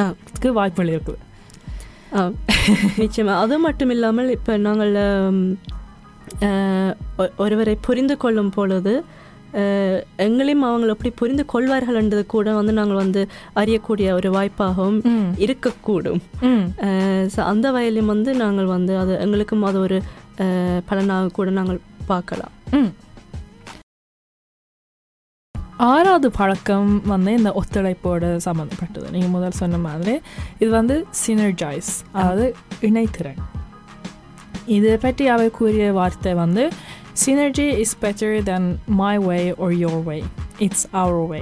அதுக்கு 0.06 0.52
வாய்ப்புகள் 0.54 0.94
இருக்குது 0.94 1.20
ஆ, 2.14 2.22
நிச்சயமா 3.00 3.34
அது 3.42 3.56
மட்டும் 3.60 3.92
இல்லாமல் 3.92 4.32
இப்போ 4.32 4.54
நாங்கள் 4.64 4.94
ஒருவரை 7.40 7.76
புரிந்து 7.82 8.16
கொள்ளும் 8.18 8.52
பொழுது 8.52 8.94
எங்களையும் 10.26 10.66
அவங்களை 10.70 10.94
எப்படி 10.96 11.12
புரிந்து 11.22 11.44
கொள்வார்கள்ன்றது 11.54 12.24
கூட 12.34 12.54
வந்து 12.60 12.74
நாங்கள் 12.80 13.02
வந்து 13.04 13.22
அறியக்கூடிய 13.62 14.08
ஒரு 14.20 14.32
வாய்ப்பாகவும். 14.38 15.00
இருக்கக்கூடும். 15.46 16.22
so 17.36 17.40
அந்த 17.52 17.68
வயலையும் 17.78 18.12
வந்து 18.16 18.34
நாங்கள் 18.44 18.74
வந்து 18.76 18.96
அது 19.04 19.14
எங்களுக்கும் 19.26 19.70
அது 19.70 19.80
ஒரு 19.86 20.00
பலனாக 20.90 21.34
கூட 21.38 21.50
நாங்கள் 21.60 21.80
பார்க்கலாம். 22.12 22.56
ஆறாவது 25.90 26.28
பழக்கம் 26.38 26.90
வந்து 27.12 27.32
இந்த 27.38 27.52
ஒத்துழைப்போட 27.60 28.24
சம்மந்தப்பட்டது. 28.48 29.08
நீங்கள் 29.14 29.34
முதல் 29.36 29.60
சொன்ன 29.62 29.78
மாதிரி 29.86 30.14
இது 30.64 30.70
வந்து 30.80 30.96
சினர்ஜைஸ் 31.22 31.90
அதாவது 32.12 32.46
இணைத்திறன். 32.90 33.42
இதை 34.76 34.96
பற்றி 35.06 35.24
அவர் 35.36 35.56
கூறிய 35.60 35.86
வார்த்தை 36.00 36.34
வந்து 36.42 36.64
synergy 37.24 37.68
is 37.84 37.96
better 38.04 38.36
than 38.52 38.70
my 39.02 39.16
way 39.30 39.40
or 39.64 39.72
your 39.86 40.04
way 40.10 40.18
it's 40.68 40.86
our 41.02 41.22
way 41.32 41.42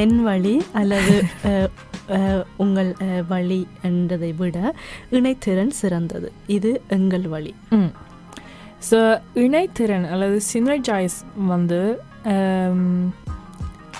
என் 0.00 0.18
வழி 0.26 0.56
அல்லது 0.80 1.14
உங்கள் 2.62 2.90
வழி 3.28 3.58
என்றதை 3.88 4.30
விட 4.40 4.58
இணைத்திறன் 5.16 5.72
சிறந்தது. 5.80 6.28
இது 6.56 6.70
எங்கள் 6.96 7.26
வழி. 7.34 7.52
ஸோ 8.88 8.98
இணைத்திறன் 9.44 10.06
அல்லது 10.12 10.36
சினர்ஜைஸ் 10.52 11.18
வந்து 11.52 11.80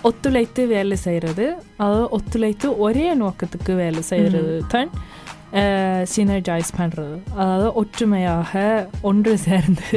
ஒத்துழைத்து 0.08 0.62
வேலை 0.74 0.96
செய்கிறது. 1.06 1.46
அதாவது 1.76 2.06
ஒத்துழைத்து 2.16 2.68
ஒரே 2.86 3.06
நோக்கத்துக்கு 3.14 3.74
வேலை 3.82 4.02
செய்கிறது 4.02 4.54
தான். 4.74 4.90
சினர்ஜைஸ் 6.10 6.70
பண்ணுறது 6.76 7.14
அதாவது 7.36 7.68
ஒற்றுமையாக 7.74 8.52
ஒன்று 9.02 9.32
சேர்ந்து 9.42 9.88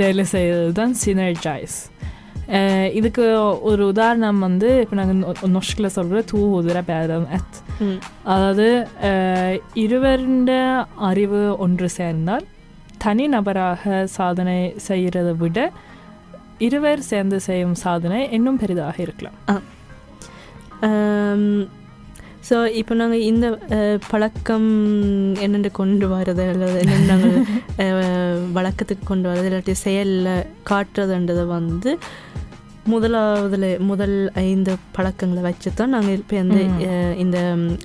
வேலை 0.00 0.24
செய்கிறது 0.32 0.72
தான் 0.74 0.94
சினர்ஜைஸ் 1.02 1.78
இதுக்கு 2.94 3.24
ஒரு 3.68 3.82
உதாரணம் 3.88 4.40
வந்து 4.40 4.70
இப்போ 4.80 4.96
நாங்கள் 4.98 5.20
நொஷ்கில் 5.52 5.94
சொல்கிற 5.94 6.20
தூ 6.24 6.40
உதிர 6.56 6.78
பேரம் 6.84 7.26
அத். 7.30 7.58
அதாவது 8.26 8.66
அஹ், 9.08 9.54
இருவருடைய 9.82 10.62
அறிவு 11.06 11.42
ஒன்று 11.58 11.88
சேர்ந்தால் 11.96 12.46
தனி 12.98 13.26
நபராக 13.30 13.84
சாதனை 14.12 14.58
செய்கிறதை 14.86 15.34
விட 15.38 15.58
இருவர் 16.60 17.00
சேர்ந்து 17.06 17.38
செய்யும் 17.40 17.76
சாதனை 17.80 18.20
இன்னும் 18.30 18.60
பெரிதாக 18.60 18.96
இருக்கலாம் 19.02 19.38
ஸோ 22.48 22.56
இப்போ 22.80 22.92
நாங்கள் 23.00 23.24
இந்த 23.30 23.46
பழக்கம் 24.10 24.68
என்னென்று 25.44 25.70
கொண்டு 25.80 26.06
வரது? 26.12 26.44
அல்லது 26.52 26.78
என்னென்னு 26.84 27.08
நாங்கள் 27.12 27.36
வழக்கத்துக்கு 28.56 29.04
கொண்டு 29.10 29.28
வரது? 29.30 29.48
இல்லாட்டி 29.50 29.74
செயலில் 29.86 30.30
காட்டுறதுன்றதை 30.70 31.44
வந்து 31.58 31.92
முதலாவதுல 32.92 33.66
முதல் 33.90 34.14
ஐந்து 34.50 34.72
பழக்கங்களை 34.96 35.42
வச்சு 35.46 35.70
தான் 35.80 35.92
நாங்கள் 35.94 36.16
இப்போ 36.16 36.36
வந்து 36.42 36.62
இந்த 37.24 37.38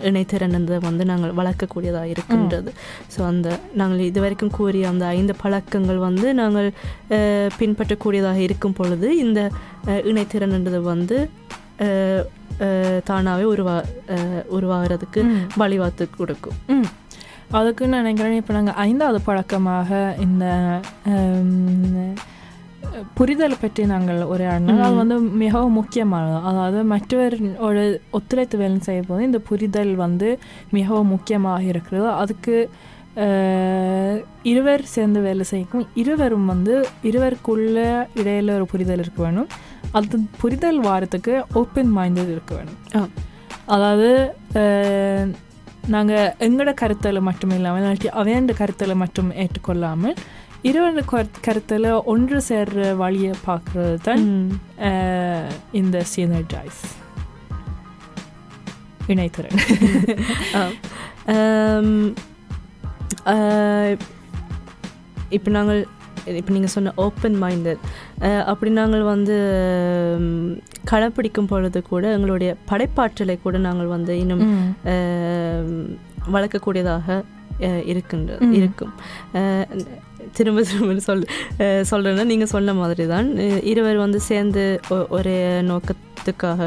இணைத்திறனதை 0.10 0.80
வந்து 0.88 1.04
நாங்கள் 1.12 1.36
வளர்க்கக்கூடியதாக 1.40 2.12
இருக்கின்றது. 2.14 2.72
ஸோ 3.14 3.20
அந்த 3.32 3.48
நாங்கள் 3.82 4.02
இதுவரைக்கும் 4.10 4.56
கூறிய 4.58 4.88
அந்த 4.94 5.06
ஐந்து 5.18 5.36
பழக்கங்கள் 5.44 6.00
வந்து 6.08 6.28
நாங்கள் 6.42 6.70
பின்பற்றக்கூடியதாக 7.60 8.42
இருக்கும் 8.48 8.78
பொழுது 8.80 9.10
இந்த 9.26 9.42
இணைத்திறன்ன்றது 10.12 10.82
வந்து 10.94 11.20
தானாகவே 13.06 13.46
உருவா 13.52 13.76
உருவாகிறதுக்கு 14.52 15.22
வழிவாத்து 15.58 16.06
கொடுக்கும் 16.12 16.86
அதுக்கு 17.52 17.84
நான் 17.88 18.02
நினைக்கிறேன் 18.02 18.40
இப்போ 18.40 18.54
நாங்கள் 18.54 18.80
ஐந்தாவது 18.86 19.20
பழக்கமாக 19.26 19.90
இந்த 20.20 20.46
புரிதலை 23.18 23.56
பற்றி 23.56 23.82
நாங்கள் 23.86 24.20
உரையாடினோம் 24.30 24.82
அது. 24.82 24.96
வந்து 24.96 25.16
மிகவும் 25.38 25.74
முக்கியமானது 25.74 26.38
அதாவது 26.50 26.80
மற்றவரோட 26.92 27.80
ஒத்துழைத்து 28.12 28.58
வேலை 28.58 28.78
செய்யும் 28.82 29.10
போது 29.10 29.22
இந்த 29.24 29.40
புரிதல் 29.48 29.94
வந்து 29.98 30.30
மிகவும் 30.72 31.08
முக்கியமாக 31.08 31.70
இருக்கிறது 31.72 32.08
அதுக்கு 32.18 32.56
இருவர் 34.44 34.84
சேர்ந்து 34.88 35.20
வேலை 35.22 35.46
செய்யும் 35.46 35.88
இருவரும் 35.96 36.46
வந்து 36.46 36.74
இருவருக்குள்ள 37.04 37.78
இடையில 38.16 38.56
ஒரு 38.56 38.66
புரிதல் 38.66 39.04
இருக்க 39.04 39.22
வேணும் 39.24 39.50
அது 39.92 40.18
புரிதல் 40.38 40.80
வாரத்துக்கு 40.80 41.46
ஓப்பன் 41.54 41.98
மைண்டட் 41.98 42.32
இருக்க 42.32 42.56
வேணும். 42.56 43.12
அதாவது 43.66 44.10
நாங்கள் 45.88 46.34
எங்களோட 46.40 46.74
கருத்தில் 46.74 47.20
மட்டும் 47.20 47.50
இல்லாமல் 47.50 47.84
இல்லாட்டி 47.84 48.08
அவையண்ட 48.14 48.54
கருத்தில் 48.54 48.96
மட்டும் 48.96 49.32
ஏற்றுக்கொள்ளாமல் 49.34 50.18
இருவரு 50.64 51.04
கரு- 51.12 51.42
கருத்தில் 51.42 51.84
ஒன்று 52.04 52.42
சேர்ற 52.50 52.96
வழியை 52.96 53.34
பார்க்கறது 53.46 53.98
தான் 54.02 54.24
இந்த 55.72 56.04
சினர்ஜைஸ் 56.16 56.82
இணைத்திறன் 59.08 59.60
இப்போ 65.30 65.52
நாங்கள் 65.52 65.82
இப்போ 66.36 66.52
நீங்கள் 66.52 66.70
சொன்ன 66.70 66.94
ஓப்பன் 66.96 67.44
மைண்டட் 67.44 67.84
அப்படி 68.46 68.72
நாங்கள் 68.72 69.04
வந்து 69.06 69.36
கடைப்பிடிக்கும் 70.86 71.48
பொழுது 71.48 71.84
கூட 71.84 72.08
எங்களுடைய 72.12 72.52
படைப்பாற்றலை 72.70 73.42
கூட 73.42 73.58
நாங்கள் 73.60 73.86
வந்து 73.88 74.14
இன்னும் 74.20 74.46
வளர்க்கக்கூடியதாக 76.32 77.08
இருக்கின்ற. 77.86 78.32
இருக்கும் 78.54 78.92
அஹ், 79.34 79.68
திரும்ப 80.34 80.62
திரும்ப 80.64 81.00
சொல் 81.02 81.24
அஹ், 81.60 81.84
சொல்றேன்னா 81.92 82.24
நீங்கள் 82.24 82.48
சொன்ன 82.48 82.74
மாதிரி 82.74 83.06
தான் 83.08 83.30
இருவர் 83.64 83.98
வந்து 83.98 84.20
சேர்ந்து 84.22 84.64
ஒரே 85.10 85.38
நோக்கத்துக்காக 85.70 86.62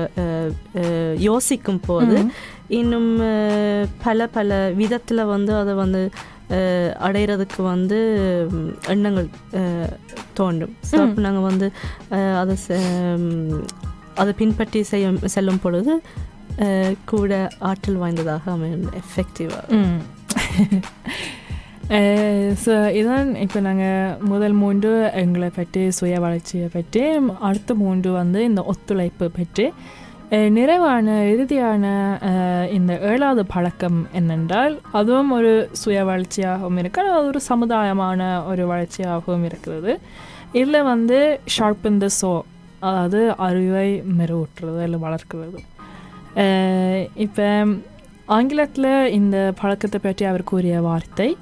யோசிக்கும் 1.20 1.80
போது. 1.80 2.16
இன்னும் 2.74 3.10
பல 4.02 4.26
பல 4.28 4.50
விதத்தில் 4.74 5.24
வந்து 5.26 5.54
அதை 5.54 5.74
வந்து 5.74 6.02
அடையிறதுக்கு 7.06 7.60
வந்து 7.72 7.98
எண்ணங்கள் 8.94 9.28
தோன்றும். 10.38 10.74
ஸோ. 10.90 10.94
அப்போ 11.04 11.20
நாங்கள் 11.26 11.48
வந்து 11.50 11.66
அதை 12.40 12.56
அதை 14.22 14.32
பின்பற்றி 14.40 14.80
செய்யும் 14.92 15.20
செல்லும் 15.34 15.62
பொழுது 15.64 15.94
கூட 17.12 17.32
ஆற்றல் 17.70 18.00
வாய்ந்ததாக 18.02 18.50
அமையும். 18.56 18.86
எஃபெக்டிவாக 19.02 19.66
ஸோ 22.64 22.72
இதான் 22.98 23.30
இப்போ 23.44 23.58
நாங்கள் 23.60 24.18
முதல் 24.32 24.56
மூன்று 24.60 24.90
எங்களை 25.22 25.48
பற்றி 25.56 25.80
சுய 25.96 26.18
வளர்ச்சியை 26.24 26.68
பற்றி 26.74 27.02
அடுத்த 27.48 27.74
மூன்று 27.84 28.10
வந்து 28.18 28.40
இந்த 28.44 28.62
ஒத்துழைப்பு 28.72 29.26
பற்றி 29.38 29.64
நிறைவான 30.30 31.12
இறுதியான 31.12 31.84
இந்த 32.70 32.98
ஏழாவது 32.98 33.46
பழக்கம் 33.46 34.08
என்னென்றால் 34.12 34.80
அதுவும் 34.92 35.30
ஒரு 35.30 35.70
சுய 35.72 36.04
வளர்ச்சியாகவும் 36.04 36.78
இருக்கு 36.78 37.02
அது 37.02 37.26
ஒரு 37.26 37.40
சமுதாயமான 37.48 38.44
ஒரு 38.44 38.66
வளர்ச்சியாகவும் 38.66 39.44
இருக்கிறது 39.44 39.98
இதில் 40.52 40.82
வந்து 40.82 41.40
ஷார்பின் 41.58 41.98
த 41.98 42.08
சோ 42.22 42.40
அதாவது 42.80 43.34
அறிவை 43.36 44.02
மெருவூட்டுறது 44.18 44.82
இல்லை 44.82 45.00
வளர்க்கிறது 45.00 45.60
இப்போ 47.14 47.66
ஆங்கிலத்தில் 48.26 49.10
இந்த 49.10 49.52
பழக்கத்தை 49.60 50.00
பற்றி 50.02 50.24
அவர் 50.24 50.44
கூறிய 50.44 50.80
வார்த்தை 50.80 51.36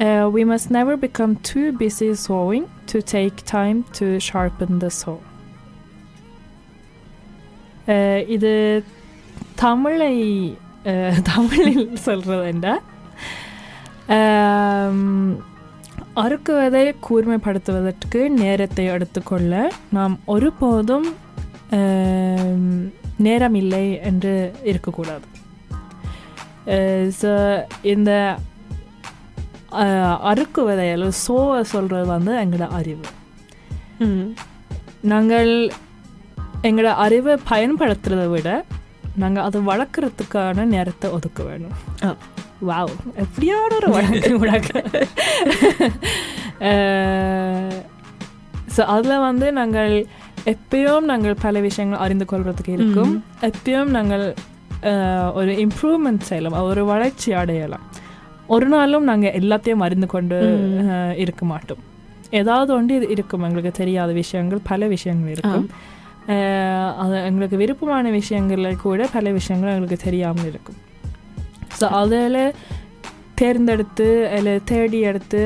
we 0.00 0.28
we 0.32 0.44
must 0.44 0.70
never 0.70 0.96
become 0.96 1.36
too 1.36 1.72
busy 1.72 2.14
sewing 2.14 2.68
to 2.86 3.00
take 3.02 3.36
time 3.44 3.84
to 3.92 4.20
sharpen 4.20 4.78
the 4.78 4.90
saw. 4.90 5.35
இது 8.28 8.52
தமிழை 9.54 10.14
தமிழில் 11.24 11.88
சொல்றதுண்டா 12.04 12.74
அறுக்குவதை 16.16 16.94
கூர்மைப்படுத்துவதற்கு 17.06 18.28
நேரத்தை 18.36 18.84
எடுத்துக்கொள்ள 18.86 19.54
நாம் 19.90 20.18
ஒருபோதும் 20.26 21.08
ஆம், 21.72 22.70
நேரமில்லை 23.20 24.02
என்று 24.02 24.34
இருக்கக்கூடாது 24.64 25.26
ஸோ 27.18 27.32
இந்த 27.84 28.12
அறுக்குவதை 30.24 30.92
அல்லது 30.92 31.12
சோவை 31.26 31.62
சொல்கிறது 31.70 32.06
வந்து 32.06 32.32
எங்களோட 32.40 32.68
அறிவு 32.70 33.08
நாங்கள் 35.04 35.50
எங்களோட 36.68 36.92
அறிவை 37.04 37.34
பயன்படுத்துறதை 37.50 38.26
விட 38.34 38.50
நாங்கள் 39.22 39.44
அதை 39.46 39.58
வளர்க்குறதுக்கான 39.70 40.64
நேரத்தை 40.74 41.06
ஒதுக்க 41.16 41.40
வேணும். 41.48 41.76
வாவ் 42.68 42.92
எப்படியான 43.24 43.70
ஒரு 43.80 43.88
வழக்கு 43.96 44.32
வழக்கு 44.44 44.80
ஸோ 48.74 48.82
அதில் 48.94 49.24
வந்து 49.28 49.46
நாங்கள் 49.58 49.92
எப்பயும் 50.52 51.06
நாங்கள் 51.10 51.40
பல 51.44 51.60
விஷயங்கள் 51.66 52.02
அறிந்து 52.04 52.26
கொள்றதுக்கு 52.32 52.72
இருக்கும். 52.78 53.12
எப்பயும் 53.48 53.90
நாங்கள் 53.96 54.24
ஒரு 55.38 55.52
இம்ப்ரூவ்மெண்ட் 55.64 56.28
செய்யலாம் 56.30 56.56
ஒரு 56.70 56.82
வளர்ச்சி 56.92 57.30
அடையலாம். 57.40 57.84
ஒரு 58.54 58.66
நாளும் 58.74 59.06
நாங்கள் 59.10 59.36
எல்லாத்தையும் 59.40 59.84
அறிந்து 59.86 60.08
கொண்டு 60.14 60.38
இருக்க 61.24 61.44
மாட்டோம். 61.52 61.82
ஏதாவது 62.40 62.70
ஒன்று 62.76 62.96
இது 62.98 63.06
இருக்கும் 63.14 63.44
எங்களுக்கு 63.48 63.72
தெரியாத 63.82 64.10
விஷயங்கள் 64.22 64.66
பல 64.70 64.86
விஷயங்கள் 64.94 65.32
இருக்கும். 65.36 65.68
அது 67.02 67.14
எங்களுக்கு 67.28 67.56
விருப்பமான 67.62 68.10
விஷயங்களில் 68.18 68.82
கூட 68.86 69.02
பல 69.14 69.30
விஷயங்கள் 69.38 69.72
எங்களுக்கு 69.74 69.98
தெரியாமல் 70.08 70.48
இருக்கும். 70.50 70.78
ஸோ 71.78 71.86
அதில் 72.00 72.40
தேர்ந்தெடுத்து 73.40 74.06
அதில் 74.34 74.64
தேடி 74.70 74.98
எடுத்து 75.10 75.42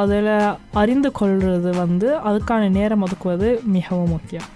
அதில் 0.00 0.30
அறிந்து 0.82 1.10
கொள்வது 1.18 1.70
வந்து 1.82 2.08
அதுக்கான 2.28 2.70
நேரம் 2.78 3.04
ஒதுக்குவது 3.06 3.48
மிகவும் 3.76 4.14
முக்கியம். 4.16 4.48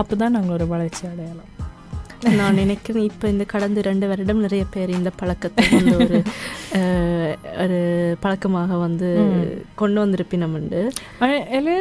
அப்போ 0.00 0.14
தான் 0.22 0.34
நாங்கள் 0.36 0.56
ஒரு 0.56 0.66
வளர்ச்சி 0.72 1.04
அடையலாம். 1.10 1.52
நான் 2.38 2.58
நினைக்கிறேன் 2.62 3.06
இப்போ 3.10 3.26
இந்த 3.32 3.44
கடந்த 3.52 3.80
ரெண்டு 3.88 4.06
வருடம் 4.10 4.44
நிறைய 4.46 4.64
பேர் 4.74 4.90
இந்த 4.98 5.10
பழக்கத்தை 5.20 5.64
வந்து 5.76 5.94
ஒரு 6.04 6.18
ஒரு 7.64 7.78
பழக்கமாக 8.24 8.78
வந்து. 8.86 9.10
கொண்டு 9.80 9.98
வந்திருப்பினம் 10.02 10.56
உண்டு 10.58 10.82
இல்லை 11.58 11.76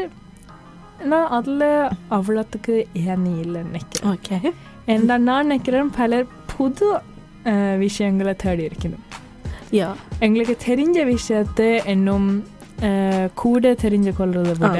நான் 1.03 1.29
அதில் 1.29 1.67
அவ்வளோத்துக்கு 2.11 2.75
ஏனி 3.05 3.33
இல்லைன்னு 3.43 3.69
நினைக்கிறேன் 3.69 4.07
ஓகே 4.13 4.37
ஏன்னா 4.87 5.17
நான் 5.19 5.45
நினைக்கிறேன் 5.45 5.89
பலர் 5.97 6.27
புது 6.57 6.87
விஷயங்களை 7.77 8.33
தேடி 8.35 8.63
இருக்கணும் 8.65 9.05
யா 9.73 9.89
எங்களுக்கு 10.19 10.55
தெரிஞ்ச 10.65 10.97
விஷயத்த 11.05 11.61
இன்னும் 11.85 12.29
கூட 13.33 13.73
தெரிஞ்சு 13.73 14.11
கொள்றதை 14.17 14.55
விட 14.55 14.79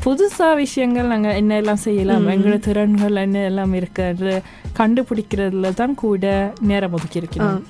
ஆ. 0.00 0.04
புதுசா 0.04 0.46
விஷயங்கள் 0.58 1.10
நாங்கள் 1.10 1.38
என்ன 1.38 1.52
எல்லாம் 1.60 1.80
செய்யலாம். 1.82 2.26
எங்களோட 2.32 2.58
திறன்கள் 2.64 3.22
என்ன 3.22 3.38
எல்லாம் 3.48 3.72
இருக்கிறது 3.78 4.32
கண்டுபிடிக்கிறதுல 4.78 5.70
தான் 5.76 5.94
கூட 6.00 6.24
நேரம் 6.68 6.94
ஒதுக்கி 6.96 7.20
இருக்கணும் 7.20 7.60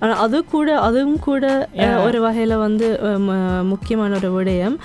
ஆனால் 0.00 0.20
அது 0.22 0.38
கூட 0.50 0.68
அதுவும் 0.84 1.18
கூட. 1.22 1.44
ஒரு 2.04 2.18
வகையில் 2.24 2.54
வந்து 2.62 2.86
முக்கியமான 3.70 4.12
ஒரு 4.20 4.30
விடயம் 4.34 4.76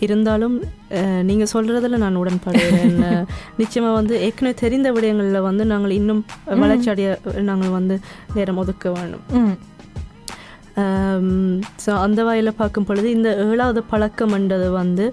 இருந்தாலும் 0.00 0.56
அஹ், 0.98 1.22
நீங்க 1.26 1.44
சொல்றதுல 1.52 1.98
நான் 1.98 2.20
உடன்படுகிறேன் 2.20 2.94
அஹ், 3.08 3.24
நிச்சயமா 3.58 3.90
வந்து 3.94 4.14
ஏற்கனவே 4.26 4.54
தெரிந்த 4.62 4.88
விடயங்களில் 4.94 5.46
வந்து 5.46 5.64
நாங்கள் 5.72 5.96
இன்னும். 5.98 6.22
வளர்ச்சி 6.60 6.90
அடைய 6.90 7.08
நாங்கள் 7.48 7.74
வந்து 7.74 7.96
நேரம் 8.36 8.60
ஒதுக்க 8.62 8.92
வேணும் 8.94 9.24
ம் 9.40 9.54
ஸோ 11.78 11.90
அந்த 12.02 12.20
வகையில் 12.24 12.50
பார்க்கும் 12.54 12.84
பொழுது 12.84 13.08
இந்த 13.10 13.28
ஏழாவது 13.44 13.80
பழக்கம்ன்றது 13.90 14.68
வந்து 14.74 15.04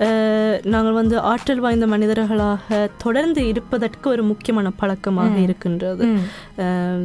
அஹ், 0.00 0.56
நாங்கள் 0.66 0.98
வந்து 0.98 1.16
ஆற்றல் 1.30 1.60
வாய்ந்த 1.60 1.86
மனிதர்களாக 1.86 2.68
தொடர்ந்து 2.98 3.42
இருப்பதற்கு 3.48 4.06
ஒரு 4.10 4.24
முக்கியமான 4.24 4.70
பழக்கமாக. 4.78 5.34
இருக்கின்றது. 5.40 6.04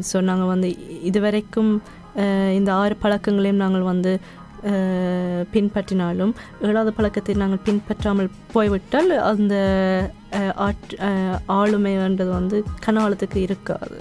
ஸோ 0.10 0.20
நாங்கள் 0.24 0.52
வந்து 0.54 0.70
இதுவரைக்கும் 1.04 1.72
அஹ், 2.18 2.52
இந்த 2.56 2.72
ஆறு 2.76 2.96
பழக்கங்களையும் 3.02 3.64
நாங்கள் 3.64 3.86
வந்து 3.86 4.14
அஹ், 4.70 5.44
பின்பற்றினாலும் 5.54 6.32
ஏழாவது 6.62 6.92
பழக்கத்தை 6.94 7.34
நாங்கள் 7.36 7.64
பின்பற்றாமல் 7.64 8.30
போய்விட்டால் 8.54 9.12
அந்த 9.30 9.56
ஆளுமைன்றது 11.56 12.32
வந்து 12.32 12.58
கனகாலத்துக்கு 12.86 13.40
இருக்காது. 13.42 13.96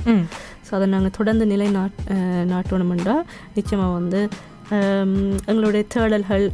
ஸோ 0.65 0.71
அதை 0.75 0.87
நாங்கள் 0.89 1.17
தொடர்ந்து 1.17 1.47
நிலை 1.47 1.69
நாட் 1.71 1.99
நாட்டணுமெண்டா 2.49 3.15
நிச்சயமாக 3.55 3.93
வந்து 3.93 4.21
எங்களுடைய 5.47 5.83
தேடல்கள் 5.95 6.45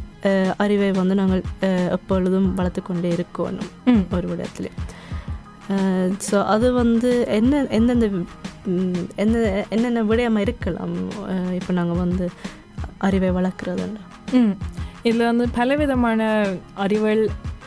அறிவை 0.56 0.90
வந்து 0.92 1.14
நாங்கள் 1.14 1.42
எப்பொழுதும் 1.90 2.48
வளர்த்து 2.54 2.82
கொண்டே 2.82 3.10
இருக்கணும் 3.10 3.70
ஒரு 4.12 4.26
விடத்துல 4.28 4.68
ஸோ 6.28 6.36
அது 6.44 6.68
வந்து 6.72 7.10
என்ன 7.30 7.62
எந்தெந்த 7.70 8.06
எந்த 9.16 9.36
என்னென்ன 9.70 10.02
விடயமாக 10.02 10.40
இருக்கலாம் 10.40 10.96
இப்போ 11.54 11.72
நாங்கள் 11.72 11.96
வந்து 11.96 12.24
அறிவை 12.98 13.30
வளர்க்குறதுண்டா 13.30 14.02
ம். 14.32 14.54
இதில் 15.02 15.28
வந்து 15.28 15.44
பலவிதமான 15.50 16.20
அறிவல் 16.76 17.22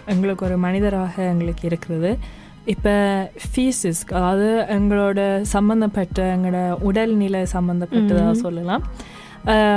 எங்களுக்கு 0.08 0.45
ஒரு 0.45 0.58
மனிதராக 0.58 1.15
எங்களுக்கு 1.25 1.63
இருக்கிறது. 1.67 2.12
இப்போ 2.67 2.93
ஃபீஸஸ் 3.45 4.04
அதாவது 4.12 4.47
எங்களோட 4.69 5.19
சம்மந்தப்பட்ட 5.52 6.21
எங்களோட 6.34 6.60
உடல்நிலை 6.82 7.41
சம்மந்தப்பட்டதாக 7.54 8.30
ம்ம். 8.30 8.41
சொல்லலாம் 8.41 8.86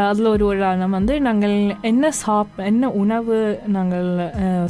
அதில் 0.08 0.26
ஒரு 0.26 0.44
உதாரணம் 0.46 0.90
வந்து 0.90 1.20
நாங்கள் 1.20 1.54
என்ன 1.82 2.10
சாப் 2.18 2.58
என்ன 2.64 2.90
உணவு 2.94 3.36
நாங்கள் 3.68 4.06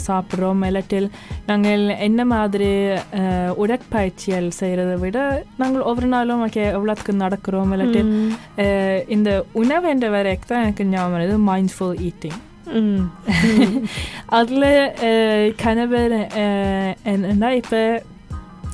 சாப்பிட்றோம் 0.06 0.62
இல்லாட்டில் 0.64 1.08
நாங்கள் 1.46 1.82
என்ன 2.00 2.24
மாதிரி 2.24 2.70
உடற்பயிற்சிகள் 3.56 4.48
செய்கிறத 4.60 4.94
விட 4.98 5.18
நாங்கள் 5.56 5.82
ஒவ்வொரு 5.82 6.06
நாளும் 6.06 6.44
ஓகே 6.44 6.64
எவ்வளோத்துக்கு 6.72 7.14
நடக்கிறோம் 7.20 7.72
இல்லாட்டில் 7.72 8.10
ம். 8.14 8.32
அஹ், 8.58 9.00
இந்த 9.08 9.30
உணவு 9.54 9.88
என்ற 9.88 10.08
வரைக்கும் 10.10 10.52
தான் 10.52 10.62
எனக்கு 10.62 10.86
ஞாபகம் 10.90 11.48
மைண்ட்ஃபுல் 11.48 11.96
ஈட்டிங். 12.06 12.38
அதில் 14.30 14.68
கணவர் 15.56 16.16
என்னன்னா 17.06 17.50
இப்போ 17.52 17.80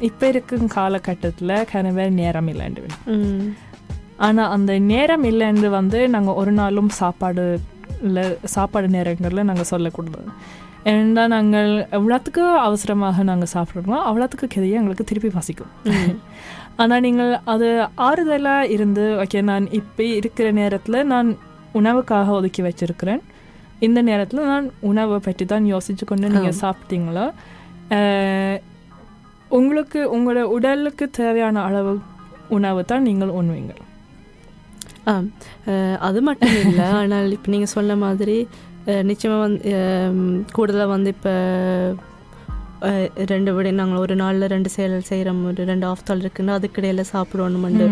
இப்போ 0.00 0.26
இருக்கும் 0.26 0.66
காலகட்டத்தில் 0.68 1.54
கணவர் 1.72 2.10
நேரம் 2.12 2.48
இல்லைன்னு 2.48 2.88
ம். 3.06 3.44
ஆனால் 4.18 4.50
அந்த 4.50 4.78
நேரம் 4.86 5.24
இல்லைன்னு 5.24 5.68
வந்து 5.70 6.08
நாங்கள் 6.08 6.34
ஒரு 6.34 6.52
நாளும் 6.52 6.88
சாப்பாடு 6.98 7.44
இல்லை 8.02 8.24
சாப்பாடு 8.46 8.88
நேரங்களில் 8.88 9.44
நாங்கள் 9.44 9.64
சொல்லக்கூடாது 9.64 10.30
ஏன்னா 10.84 11.26
நாங்கள் 11.26 11.68
எவ்வளோத்துக்கு 11.90 12.44
அவசரமாக 12.58 13.22
நாங்கள் 13.22 13.52
சாப்பிட்றோமோ 13.52 13.98
அவ்வளோத்துக்கு 14.04 14.46
கதையை 14.46 14.78
எங்களுக்கு 14.78 15.04
திருப்பி 15.04 15.30
பசிக்கும் 15.30 15.72
ஆனால் 16.76 17.00
நீங்கள் 17.00 17.38
அது 17.44 17.68
ஆறுதலாக 17.98 18.70
இருந்து 18.70 19.04
ஓகே 19.16 19.40
நான் 19.42 19.66
இப்போ 19.72 20.04
இருக்கிற 20.12 20.50
நேரத்தில் 20.52 21.06
நான் 21.06 21.28
உணவுக்காக 21.74 22.32
ஒதுக்கி 22.32 22.62
வச்சிருக்கிறேன் 22.62 23.22
இந்த 23.82 24.00
நேரத்தில் 24.08 24.40
நான் 24.46 24.66
உணவை 24.88 25.18
பற்றி 25.20 25.44
தான் 25.46 25.64
யோசிச்சு 25.70 26.04
கொண்டு 26.06 26.26
நீங்கள். 26.28 26.58
சாப்பிட்டீங்களோ 26.62 27.26
உங்களுக்கு 29.50 30.00
உங்களோட 30.14 30.42
உடலுக்கு 30.54 31.06
தேவையான 31.18 31.62
அளவு 31.68 31.92
உணவு 32.56 32.82
தான் 32.84 33.06
நீங்கள் 33.08 33.34
உண்ணுவீங்க. 33.38 33.72
ஆ 35.06 35.12
அது 36.08 36.20
மட்டும் 36.26 36.54
இல்லை. 36.62 36.86
ஆனால் 37.00 37.34
இப்போ 37.36 37.50
நீங்கள் 37.54 37.74
சொன்ன 37.74 37.96
மாதிரி 38.02 38.36
அஹ், 38.86 39.04
நிச்சயமா 39.08 39.36
வந்து 39.40 39.72
கூடுதலாக 40.52 40.92
வந்து 40.92 41.10
இப்போ 41.14 41.32
ரெண்டு 43.32 43.50
விட 43.54 43.70
நாங்கள் 43.72 44.02
ஒரு 44.04 44.14
நாளில் 44.16 44.52
ரெண்டு 44.52 44.70
செயல் 44.74 45.08
செய்கிறோம் 45.08 45.42
ஒரு 45.48 45.64
ரெண்டு 45.68 45.86
ஆஃப் 45.86 46.04
தாள் 46.04 46.22
இருக்குன்னா 46.24 46.54
அதுக்கிடையில் 46.58 47.10
சாப்பிடணுமெண்டு. 47.12 47.86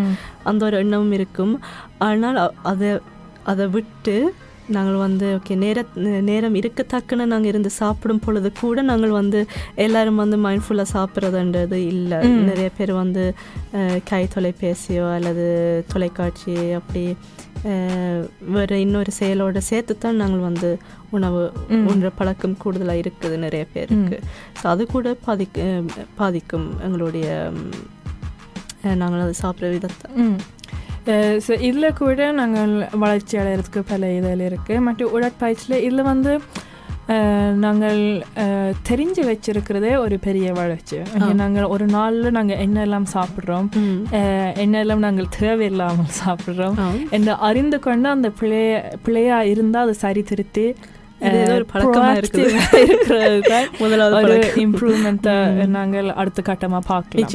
அந்த 0.44 0.60
ஒரு 0.68 0.76
எண்ணமும் 0.82 1.14
இருக்கும். 1.18 1.52
ஆனால் 2.08 2.38
அதை 2.70 2.88
அதை 3.44 3.66
விட்டு 3.76 4.16
நாங்கள் 4.76 4.98
வந்து 5.04 5.26
ஓகே 5.38 5.54
நேர 5.64 5.84
நேரம் 6.28 6.56
இருக்கத்தக்கன 6.60 7.26
நாங்கள் 7.32 7.50
இருந்து 7.52 7.70
சாப்பிடும் 7.80 8.22
பொழுது 8.24 8.48
கூட 8.60 8.82
நாங்கள் 8.90 9.14
வந்து 9.18 9.40
எல்லாரும் 9.84 10.20
வந்து 10.22 10.38
மைண்ட்ஃபுல்லாக 10.46 10.94
சாப்பிட்றதுன்றது 10.96 11.78
இல்லை. 11.92 12.18
நிறைய 12.50 12.68
பேர் 12.78 12.92
வந்து 13.02 13.24
கை 14.10 14.22
தொலைபேசியோ 14.34 15.06
அல்லது 15.16 15.46
தொலைக்காட்சி 15.92 16.56
அப்படி 16.80 17.04
வேறு 18.56 18.76
இன்னொரு 18.84 19.12
செயலோட 19.20 19.58
சேர்த்து 19.70 19.94
தான் 20.04 20.20
நாங்கள் 20.22 20.46
வந்து 20.48 20.68
உணவு. 21.16 21.42
உண்ற 21.90 22.10
பழக்கம் 22.20 22.60
கூடுதலாக 22.62 23.02
இருக்குது 23.02 23.42
நிறைய 23.46 23.64
பேருக்கு. 23.74 24.18
ஸோ 24.60 24.64
அது 24.72 24.82
கூட 24.94 25.16
பாதிக்க 25.26 25.66
பாதிக்கும் 26.20 26.68
எங்களுடைய 26.86 27.26
நாங்கள் 29.00 29.22
அதை 29.24 29.34
சாப்பிட்ற 29.42 29.68
விதத்தை. 29.74 30.08
ஸோ 31.46 31.52
இதில் 31.68 31.98
கூட 32.00 32.32
நாங்கள் 32.32 32.72
வளர்ச்சி 33.04 33.38
அடைகிறதுக்கு 33.38 33.82
பல 33.92 34.10
இதில் 34.18 34.48
இருக்குது 34.48 34.84
மற்ற 34.86 35.06
உடற்பயிற்சியில் 35.16 35.82
இதில் 35.86 36.02
வந்து 36.02 36.32
நாங்கள் 37.64 38.00
தெரிஞ்சு 38.88 39.22
வச்சிருக்கிறதே 39.28 39.96
ஒரு 39.96 40.18
பெரிய 40.26 40.52
வளர்ச்சி 40.52 40.98
நாங்கள் 41.40 41.64
ஒரு 41.64 41.86
நாளில் 41.86 42.36
நாங்கள் 42.36 42.60
என்னெல்லாம் 42.66 43.06
சாப்பிட்றோம் 43.14 43.68
என்னெல்லாம் 44.64 45.04
நாங்கள் 45.06 45.30
தேவையில்லாமல் 45.38 46.14
சாப்பிட்றோம். 46.20 46.76
என்று 47.10 47.32
அறிந்து 47.48 47.78
கொண்டு 47.78 48.08
அந்த 48.08 48.30
பிள்ளைய 48.40 48.98
பிள்ளையா 49.06 49.42
இருந்தால் 49.52 49.82
அதை 49.82 49.94
சரி 50.04 50.22
திருத்தி 50.22 50.66
ஒரு. 54.16 54.36
இம்ப்ரூவ்மெண்ட்டை. 54.66 55.34
நாங்கள் 55.78 56.10
அடுத்த 56.10 56.42
கட்டமாக 56.50 56.84
பார்க்கலாம் 56.92 57.26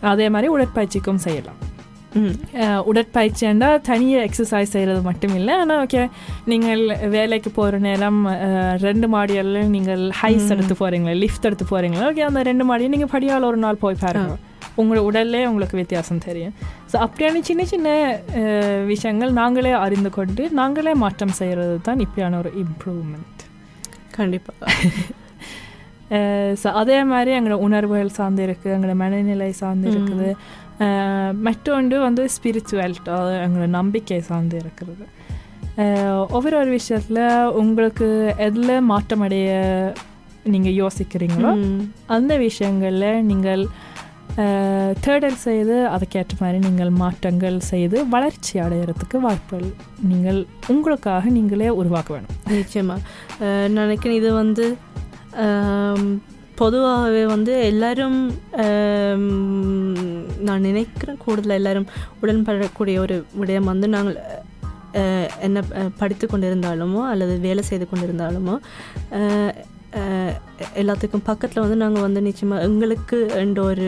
அதே 0.00 0.28
மாதிரி 0.36 0.50
உடற்பயிற்சிக்கும் 0.56 1.24
செய்யலாம் 1.28 1.58
உடற்பயிற்சிண்டா 2.86 3.80
தனியாக 3.82 4.26
எக்ஸசைஸ் 4.26 4.72
செய்கிறது 4.72 5.02
மட்டும் 5.02 5.34
இல்லை 5.34 5.54
ஆனால் 5.54 5.80
ஓகே 5.84 6.02
நீங்கள் 6.44 6.82
வேலைக்கு 7.08 7.50
போகிற 7.50 7.78
நேரம் 7.78 8.20
ரெண்டு 8.82 9.08
மாடியில் 9.08 9.54
நீங்கள் 9.70 10.04
ஹைஸ். 10.20 10.48
எடுத்து 10.50 10.74
போகிறீங்களா 10.74 11.14
லிஃப்ட் 11.18 11.44
எடுத்து 11.44 11.66
போகிறீங்களா 11.70 12.04
ஓகே 12.10 12.20
அந்த 12.20 12.42
ரெண்டு 12.42 12.64
மாடியும் 12.64 12.90
நீங்கள் 12.90 13.08
படியால் 13.08 13.42
ஒரு 13.44 13.56
நாள் 13.56 13.76
போய் 13.76 14.02
பாருங்க 14.04 14.34
உங்களோட 14.78 15.02
உடல்லே 15.06 15.46
உங்களுக்கு 15.46 15.76
வித்தியாசம் 15.76 16.24
தெரியும் 16.24 16.54
ஸோ 16.92 16.96
அப்படியான 17.04 17.40
சின்ன 17.40 17.64
சின்ன 17.64 17.88
விஷயங்கள் 18.86 19.30
நாங்களே 19.32 19.72
அறிந்து 19.78 20.10
கொண்டு 20.10 20.42
நாங்களே 20.52 20.94
மாற்றம் 20.94 21.38
செய்கிறது 21.38 21.80
தான் 21.80 21.98
இப்படியான 21.98 22.38
ஒரு 22.38 22.52
இம்ப்ரூவ்மெண்ட் 22.62 23.42
கண்டிப்பா 24.10 24.52
ஸோ 26.54 26.68
அதே 26.72 27.04
மாதிரி 27.04 27.30
எங்களோட 27.32 27.58
உணர்வுகள் 27.60 28.08
சார்ந்து 28.10 28.42
இருக்குது 28.46 28.74
எங்களோட 28.74 28.94
மனநிலை 28.96 29.50
சார்ந்து. 29.52 29.88
இருக்குது 29.90 30.28
மற்றொன்று 31.42 31.96
வந்து 32.00 32.22
ஸ்பிரிச்சுவாலிட்டி 32.34 33.10
அதாவது 33.10 33.36
எங்களோட 33.44 33.68
நம்பிக்கை 33.74 34.18
சார்ந்து 34.26 34.56
இருக்கிறது 34.58 35.04
ஒவ்வொரு 36.30 36.56
ஒரு 36.56 36.70
விஷயத்தில் 36.70 37.22
உங்களுக்கு 37.60 38.06
எதில் 38.44 38.86
மாற்றமடைய 38.88 39.48
நீங்கள் 40.46 40.76
யோசிக்கிறீங்களோ. 40.76 41.50
அந்த 42.08 42.32
விஷயங்களில் 42.42 43.08
நீங்கள் 43.24 43.62
தேடல் 45.00 45.38
செய்து 45.42 45.76
அதுக்கேற்ற 45.90 46.34
மாதிரி 46.40 46.58
நீங்கள் 46.64 46.90
மாற்றங்கள் 46.96 47.58
செய்து 47.68 47.96
வளர்ச்சி 48.08 48.54
அடையிறதுக்கு 48.58 49.16
வாய்ப்புகள் 49.20 49.68
நீங்கள் 50.04 50.40
உங்களுக்காக 50.68 51.30
நீங்களே 51.30 51.70
உருவாக்க 51.78 52.10
வேணும் 52.12 52.34
நிச்சயமா 52.52 52.96
அஹ், 53.38 53.68
நான் 53.68 53.82
நினைக்கிறேன் 53.82 54.18
இது 54.18 54.32
வந்து 54.34 54.66
பொதுவாகவே 56.56 57.26
வந்து 57.26 57.64
எல்லாரும் 57.64 58.18
நான் 60.40 60.60
நினைக்கிறேன் 60.60 61.18
கூடுதலாக 61.18 61.60
எல்லாரும் 61.60 61.88
உடன்படக்கூடிய 62.22 62.98
ஒரு 62.98 63.24
விடயம் 63.40 63.70
வந்து 63.70 63.88
நாங்கள் 63.88 64.18
என்ன 65.40 65.62
படித்து 65.98 66.26
கொண்டிருந்தாலுமோ 66.26 67.00
அல்லது 67.04 67.38
வேலை 67.38 67.62
செய்து 67.62 67.86
கொண்டிருந்தாலுமோ 67.90 68.54
எல்லாத்துக்கும் 70.76 71.24
பக்கத்தில் 71.24 71.62
வந்து 71.62 71.76
நாங்கள் 71.76 72.02
வந்து 72.02 72.20
நிச்சயமாக 72.20 72.62
எங்களுக்கு 72.62 73.28
என்ற 73.34 73.62
ஒரு 73.62 73.86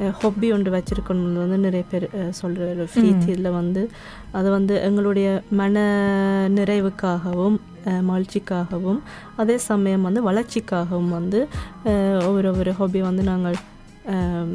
ஹொப்பி 0.00 0.52
ஒன்று 0.52 0.70
வச்சுருக்கணும் 0.70 1.32
வந்து 1.32 1.58
நிறைய 1.58 1.84
பேர் 1.90 2.06
சொல்கிற 2.30 2.64
ஒரு 2.66 2.88
ஃப்ரீ. 2.94 3.08
இதில் 3.26 3.50
வந்து 3.50 3.82
அது 4.32 4.50
வந்து 4.50 4.80
எங்களுடைய 4.80 5.28
மன 5.50 5.76
நிறைவுக்காகவும் 6.54 7.58
மகிழ்ச்சிக்காகவும் 8.06 9.00
அதே 9.36 9.56
சமயம் 9.64 10.02
வந்து 10.02 10.20
வளர்ச்சிக்காகவும் 10.22 11.10
வந்து 11.10 11.40
ஒவ்வொரு 12.22 12.50
ஒரு 12.58 12.72
ஹாபி 12.72 13.00
வந்து 13.02 13.22
நாங்கள் 13.22 13.56
ஆம், 14.14 14.54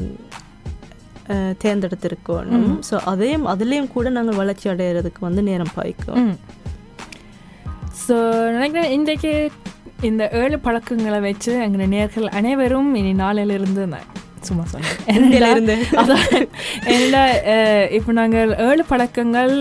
அஹ், 1.29 1.53
தேர்ந்தெடுத்திருக்கோம் 1.61 2.51
ம். 2.59 2.77
ஸோ 2.89 2.97
அதையும் 3.05 3.47
அதுலேயும் 3.47 3.91
கூட 3.91 4.09
நாங்கள் 4.09 4.35
வளர்ச்சி 4.35 4.69
அடையிறதுக்கு 4.69 5.21
வந்து 5.21 5.41
நேரம் 5.43 5.75
பாய்க்கும். 5.75 6.29
ஸோ 8.03 8.15
நினைக்கிறேன் 8.51 8.91
இன்றைக்கு 8.91 9.33
இந்த 10.03 10.23
ஏழு 10.33 10.57
பழக்கங்களை 10.59 11.19
வச்சு 11.21 11.51
எங்களை 11.61 11.87
நேர்கள் 11.89 12.27
அனைவரும் 12.33 12.91
இனி 12.95 13.13
நாளிலிருந்து 13.19 13.83
நான் 13.87 14.09
சும்மா 14.41 14.63
சொன்னேன். 14.65 16.47
இப்போ 17.97 18.11
நாங்கள் 18.13 18.51
ஏழு 18.65 18.83
பழக்கங்கள் 18.87 19.53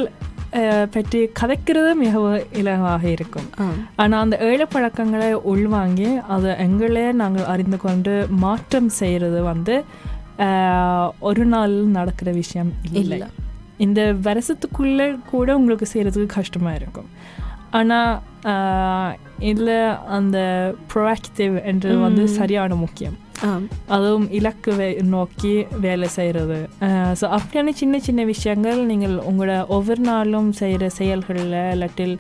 பற்றி 0.91 1.29
கதைக்கிறது 1.41 1.95
மிகவும் 1.95 2.43
இலவாக 2.53 3.05
இருக்கும் 3.05 3.49
ஆனால் 3.97 4.21
அந்த 4.21 4.39
ஏழு 4.41 4.67
பழக்கங்களை 4.69 5.33
உள்வாங்கி 5.33 6.17
அதை 6.29 6.51
எங்களே 6.51 7.13
நாங்கள் 7.13 7.45
அறிந்து 7.45 7.77
கொண்டு 7.77 8.27
மாற்றம் 8.31 8.89
செய்கிறது 8.89 9.43
வந்து 9.43 9.85
ஒரு 11.21 11.45
நாள் 11.45 11.71
நடக்கிற 11.71 12.33
விஷயம் 12.33 12.73
இல்லை 12.93 13.23
இந்த 13.77 14.13
வருஷத்துக்குள்ளே 14.13 15.21
கூட 15.31 15.57
உங்களுக்கு 15.57 15.87
செய்கிறதுக்கு 15.93 16.27
கஷ்டமாக 16.27 16.75
இருக்கும் 16.75 17.09
ஆனால் 17.71 19.17
இதில் 19.39 19.97
அந்த 20.07 20.39
ப்ரோஆக்டிவ் 20.95 21.65
என்றது 21.65 21.99
வந்து. 21.99 22.29
சரியான 22.29 22.75
முக்கியம் 22.75 23.17
அதுவும் 23.87 24.31
இலக்கு 24.31 24.75
வே 24.75 25.01
நோக்கி 25.03 25.67
வேலை 25.81 26.09
செய்கிறது 26.09 26.69
ஸோ 27.21 27.27
அப்படியான 27.29 27.73
சின்ன 27.73 27.99
சின்ன 27.99 28.25
விஷயங்கள் 28.25 28.87
நீங்கள் 28.87 29.17
உங்களோட 29.17 29.67
ஒவ்வொரு 29.67 30.01
நாளும் 30.01 30.53
செய்கிற 30.53 30.89
செயல்களில் 30.89 31.73
இல்லாட்டில் 31.75 32.19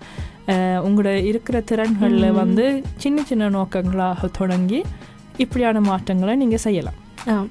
உங்களோட 0.78 1.24
இருக்கிற 1.24 1.61
திறன்களில். 1.61 2.33
வந்து 2.33 2.83
சின்ன 2.96 3.22
சின்ன 3.22 3.48
நோக்கங்களாக 3.48 4.26
தொடங்கி 4.33 4.85
இப்படியான 5.37 5.81
மாற்றங்களை 5.81 6.37
நீங்கள் 6.37 6.59
செய்யலாம் 6.59 6.94
ஆ 7.28 7.46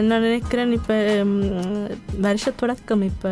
நான் 0.00 0.22
நினைக்கிறேன் 0.22 0.72
இப்போ 0.72 1.24
வருஷ 2.20 2.50
தொடக்கம் 2.50 3.02
இப்போ 3.02 3.30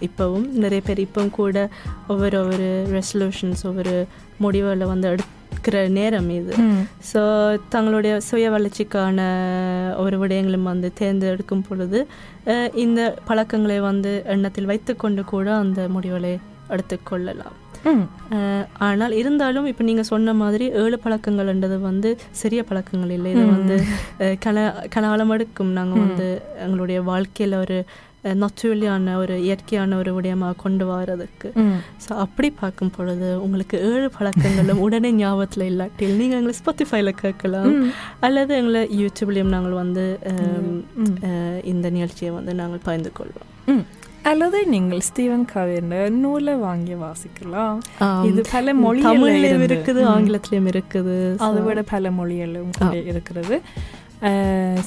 இப்போவும் 0.00 0.46
நிறைய 0.52 0.82
பேர் 0.82 0.98
இப்போவும் 0.98 1.30
கூட 1.30 1.70
ஒவ்வொரு 2.08 2.38
ஒவ்வொரு 2.38 2.86
ரெசல்யூஷன்ஸ் 2.90 3.66
ஒவ்வொரு 3.66 4.06
முடிவுகளை 4.38 4.86
வந்து 4.86 5.16
எடுக்கிற 5.62 5.80
நேரம் 5.98 6.30
இது. 6.38 6.54
ஸோ 7.10 7.20
தங்களுடைய 7.74 8.12
சுய 8.28 8.46
வளர்ச்சிக்கான 8.54 9.18
ஒரு 10.04 10.16
விடயங்களும் 10.22 10.70
வந்து 10.72 10.88
தேர்ந்தெடுக்கும் 11.00 11.66
பொழுது 11.68 11.98
இந்த 12.84 13.00
பழக்கங்களை 13.28 13.78
வந்து 13.90 14.12
எண்ணத்தில் 14.34 14.70
வைத்துக்கொண்டு 14.70 15.24
கூட 15.32 15.48
அந்த 15.64 15.82
முடிவுகளை 15.96 16.32
எடுத்துக்கொள்ளலாம் 16.74 17.58
ஆனால் 18.86 19.14
இருந்தாலும் 19.20 19.66
இப்போ 19.70 19.82
நீங்கள் 19.88 20.08
சொன்ன 20.10 20.34
மாதிரி 20.40 20.66
ஏழு 20.82 20.96
பழக்கங்கள்ன்றது 21.04 21.76
வந்து 21.90 22.10
சிறிய 22.40 22.60
பழக்கங்கள் 22.68 23.14
இல்லை. 23.16 23.30
இது. 23.34 23.44
வந்து 23.54 23.76
கன 24.44 24.58
கனாலம் 24.94 25.32
எடுக்கும் 25.36 25.72
நாங்கள் 25.78 26.02
வந்து 26.04 26.28
எங்களுடைய 26.66 26.98
வாழ்க்கையில் 27.10 27.56
ஒரு 27.64 27.78
நச்சுவலியான 28.42 29.14
ஒரு 29.22 29.34
இயற்கையான 29.46 29.96
ஒரு 30.00 30.10
விடயமாக 30.16 30.58
கொண்டு 30.64 30.84
வரதுக்கு. 30.90 31.48
ம். 31.64 31.78
ஸோ 32.04 32.10
அப்படி 32.24 32.48
பார்க்கும் 32.60 32.92
பொழுது 32.96 33.28
உங்களுக்கு 33.44 33.76
ஏழு 33.90 34.08
பழக்கங்களும் 34.16 34.82
உடனே 34.86 35.10
ஞாபகத்தில் 35.22 35.66
இல்லாட்டில் 35.70 36.14
நீங்கள் 36.20 36.38
எங்களை 36.40 36.54
ஸ்பாட்டிஃபைல 36.60 37.12
கேட்கலாம். 37.24 37.72
அல்லது 38.28 38.52
எங்களை 38.60 38.82
யூடியூப்லேயும் 39.00 39.54
நாங்கள் 39.56 39.80
வந்து 39.82 40.04
இந்த 41.72 41.86
நிகழ்ச்சியை 41.96 42.32
வந்து 42.38 42.54
நாங்கள் 42.60 42.86
பகிர்ந்து 42.86 43.12
கொள்வோம். 43.18 43.82
அல்லது 44.30 44.58
நீங்கள் 44.72 45.00
ஸ்டீவன் 45.06 45.46
கவியின் 45.52 45.94
நூலை 46.24 46.54
வாங்கி 46.66 46.94
வாசிக்கலாம். 47.04 47.78
இது 48.28 48.42
பல 48.52 48.74
தமிழ்லயும் 49.06 49.64
இருக்குது 49.68 50.02
ஆங்கிலத்திலயும் 50.12 50.68
இருக்குது. 50.72 51.16
அதை 51.46 51.62
விட 51.68 51.82
பல 51.94 52.10
மொழிகளிலும் 52.18 52.76
கூட 52.78 52.94
இருக்கிறது. 53.12 53.56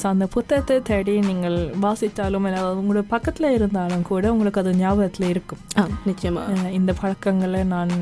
ஸோ 0.02 0.06
அந்த 0.08 0.26
புத்தகத்தை 0.26 0.82
தேடி 0.82 1.20
நீங்கள் 1.20 1.58
வாசித்தாலும் 1.82 2.46
இல்லை 2.48 2.62
உங்களோட 2.62 3.04
பக்கத்தில் 3.08 3.52
இருந்தாலும் 3.52 4.02
கூட 4.02 4.32
உங்களுக்கு 4.32 4.62
அது 4.62 4.76
ஞாபகத்தில் 4.76 5.30
இருக்கும். 5.30 5.60
ஆ 5.78 5.88
நிச்சயமா. 6.08 6.44
அஹ் 6.54 6.72
இந்த 6.72 6.94
பழக்கங்களை 7.02 7.64
நான் 7.64 7.94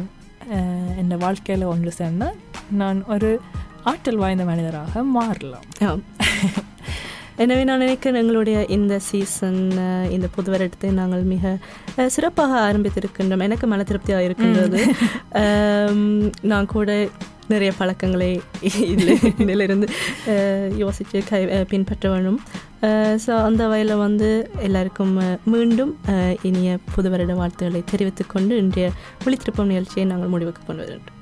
என் 1.01 1.17
வாழ்க்கையில் 1.17 1.65
ஒன்று 1.65 1.91
சேர்ந்தால் 1.91 2.35
நான் 2.71 3.05
ஒரு 3.07 3.31
ஆற்றல் 3.83 4.15
வாய்ந்த 4.15 4.43
மனிதராக 4.43 5.03
மாறலாம். 5.03 6.01
எனவே 7.35 7.63
நான் 7.63 7.79
நினைக்கிறேன் 7.79 8.21
எங்களுடைய 8.21 8.65
இந்த 8.65 8.99
சீசன் 8.99 9.61
இந்த 10.09 10.27
புது 10.35 10.51
வருடத்தை 10.51 10.91
நாங்கள் 10.91 11.23
மிக 11.23 11.57
சிறப்பாக 12.07 12.59
ஆரம்பித்திருக்கின்றோம். 12.65 13.41
எனக்கு 13.41 13.67
மன 13.67 13.83
திருப்தியாக 13.83 14.23
இருக்கின்றது. 14.23 14.81
நான் 16.41 16.65
கூட 16.65 17.07
நிறைய 17.47 17.71
பழக்கங்களை 17.77 18.41
இதில் 18.87 19.19
இதிலிருந்து 19.37 19.87
யோசித்து 20.77 21.23
கை 21.29 21.41
பின்பற்ற 21.45 22.09
வேணும் 22.09 22.39
ஸோ 23.25 23.43
அந்த 23.43 23.67
வகையில் 23.67 23.95
வந்து 23.95 24.49
எல்லாருக்கும் 24.59 25.13
மீண்டும் 25.43 25.99
இனிய 26.41 26.77
புது 26.95 27.09
வருட 27.09 27.33
வாழ்த்துக்களை 27.33 27.83
தெரிவித்துக்கொண்டு 27.91 28.57
இன்றைய 28.57 28.91
விழித்திருப்பம் 29.25 29.71
நிகழ்ச்சியை 29.73 30.07
நாங்கள் 30.07 30.29
முடிவுக்கு 30.29 30.63
கொண்டு 30.65 30.83
வருகின்றோம். 30.83 31.12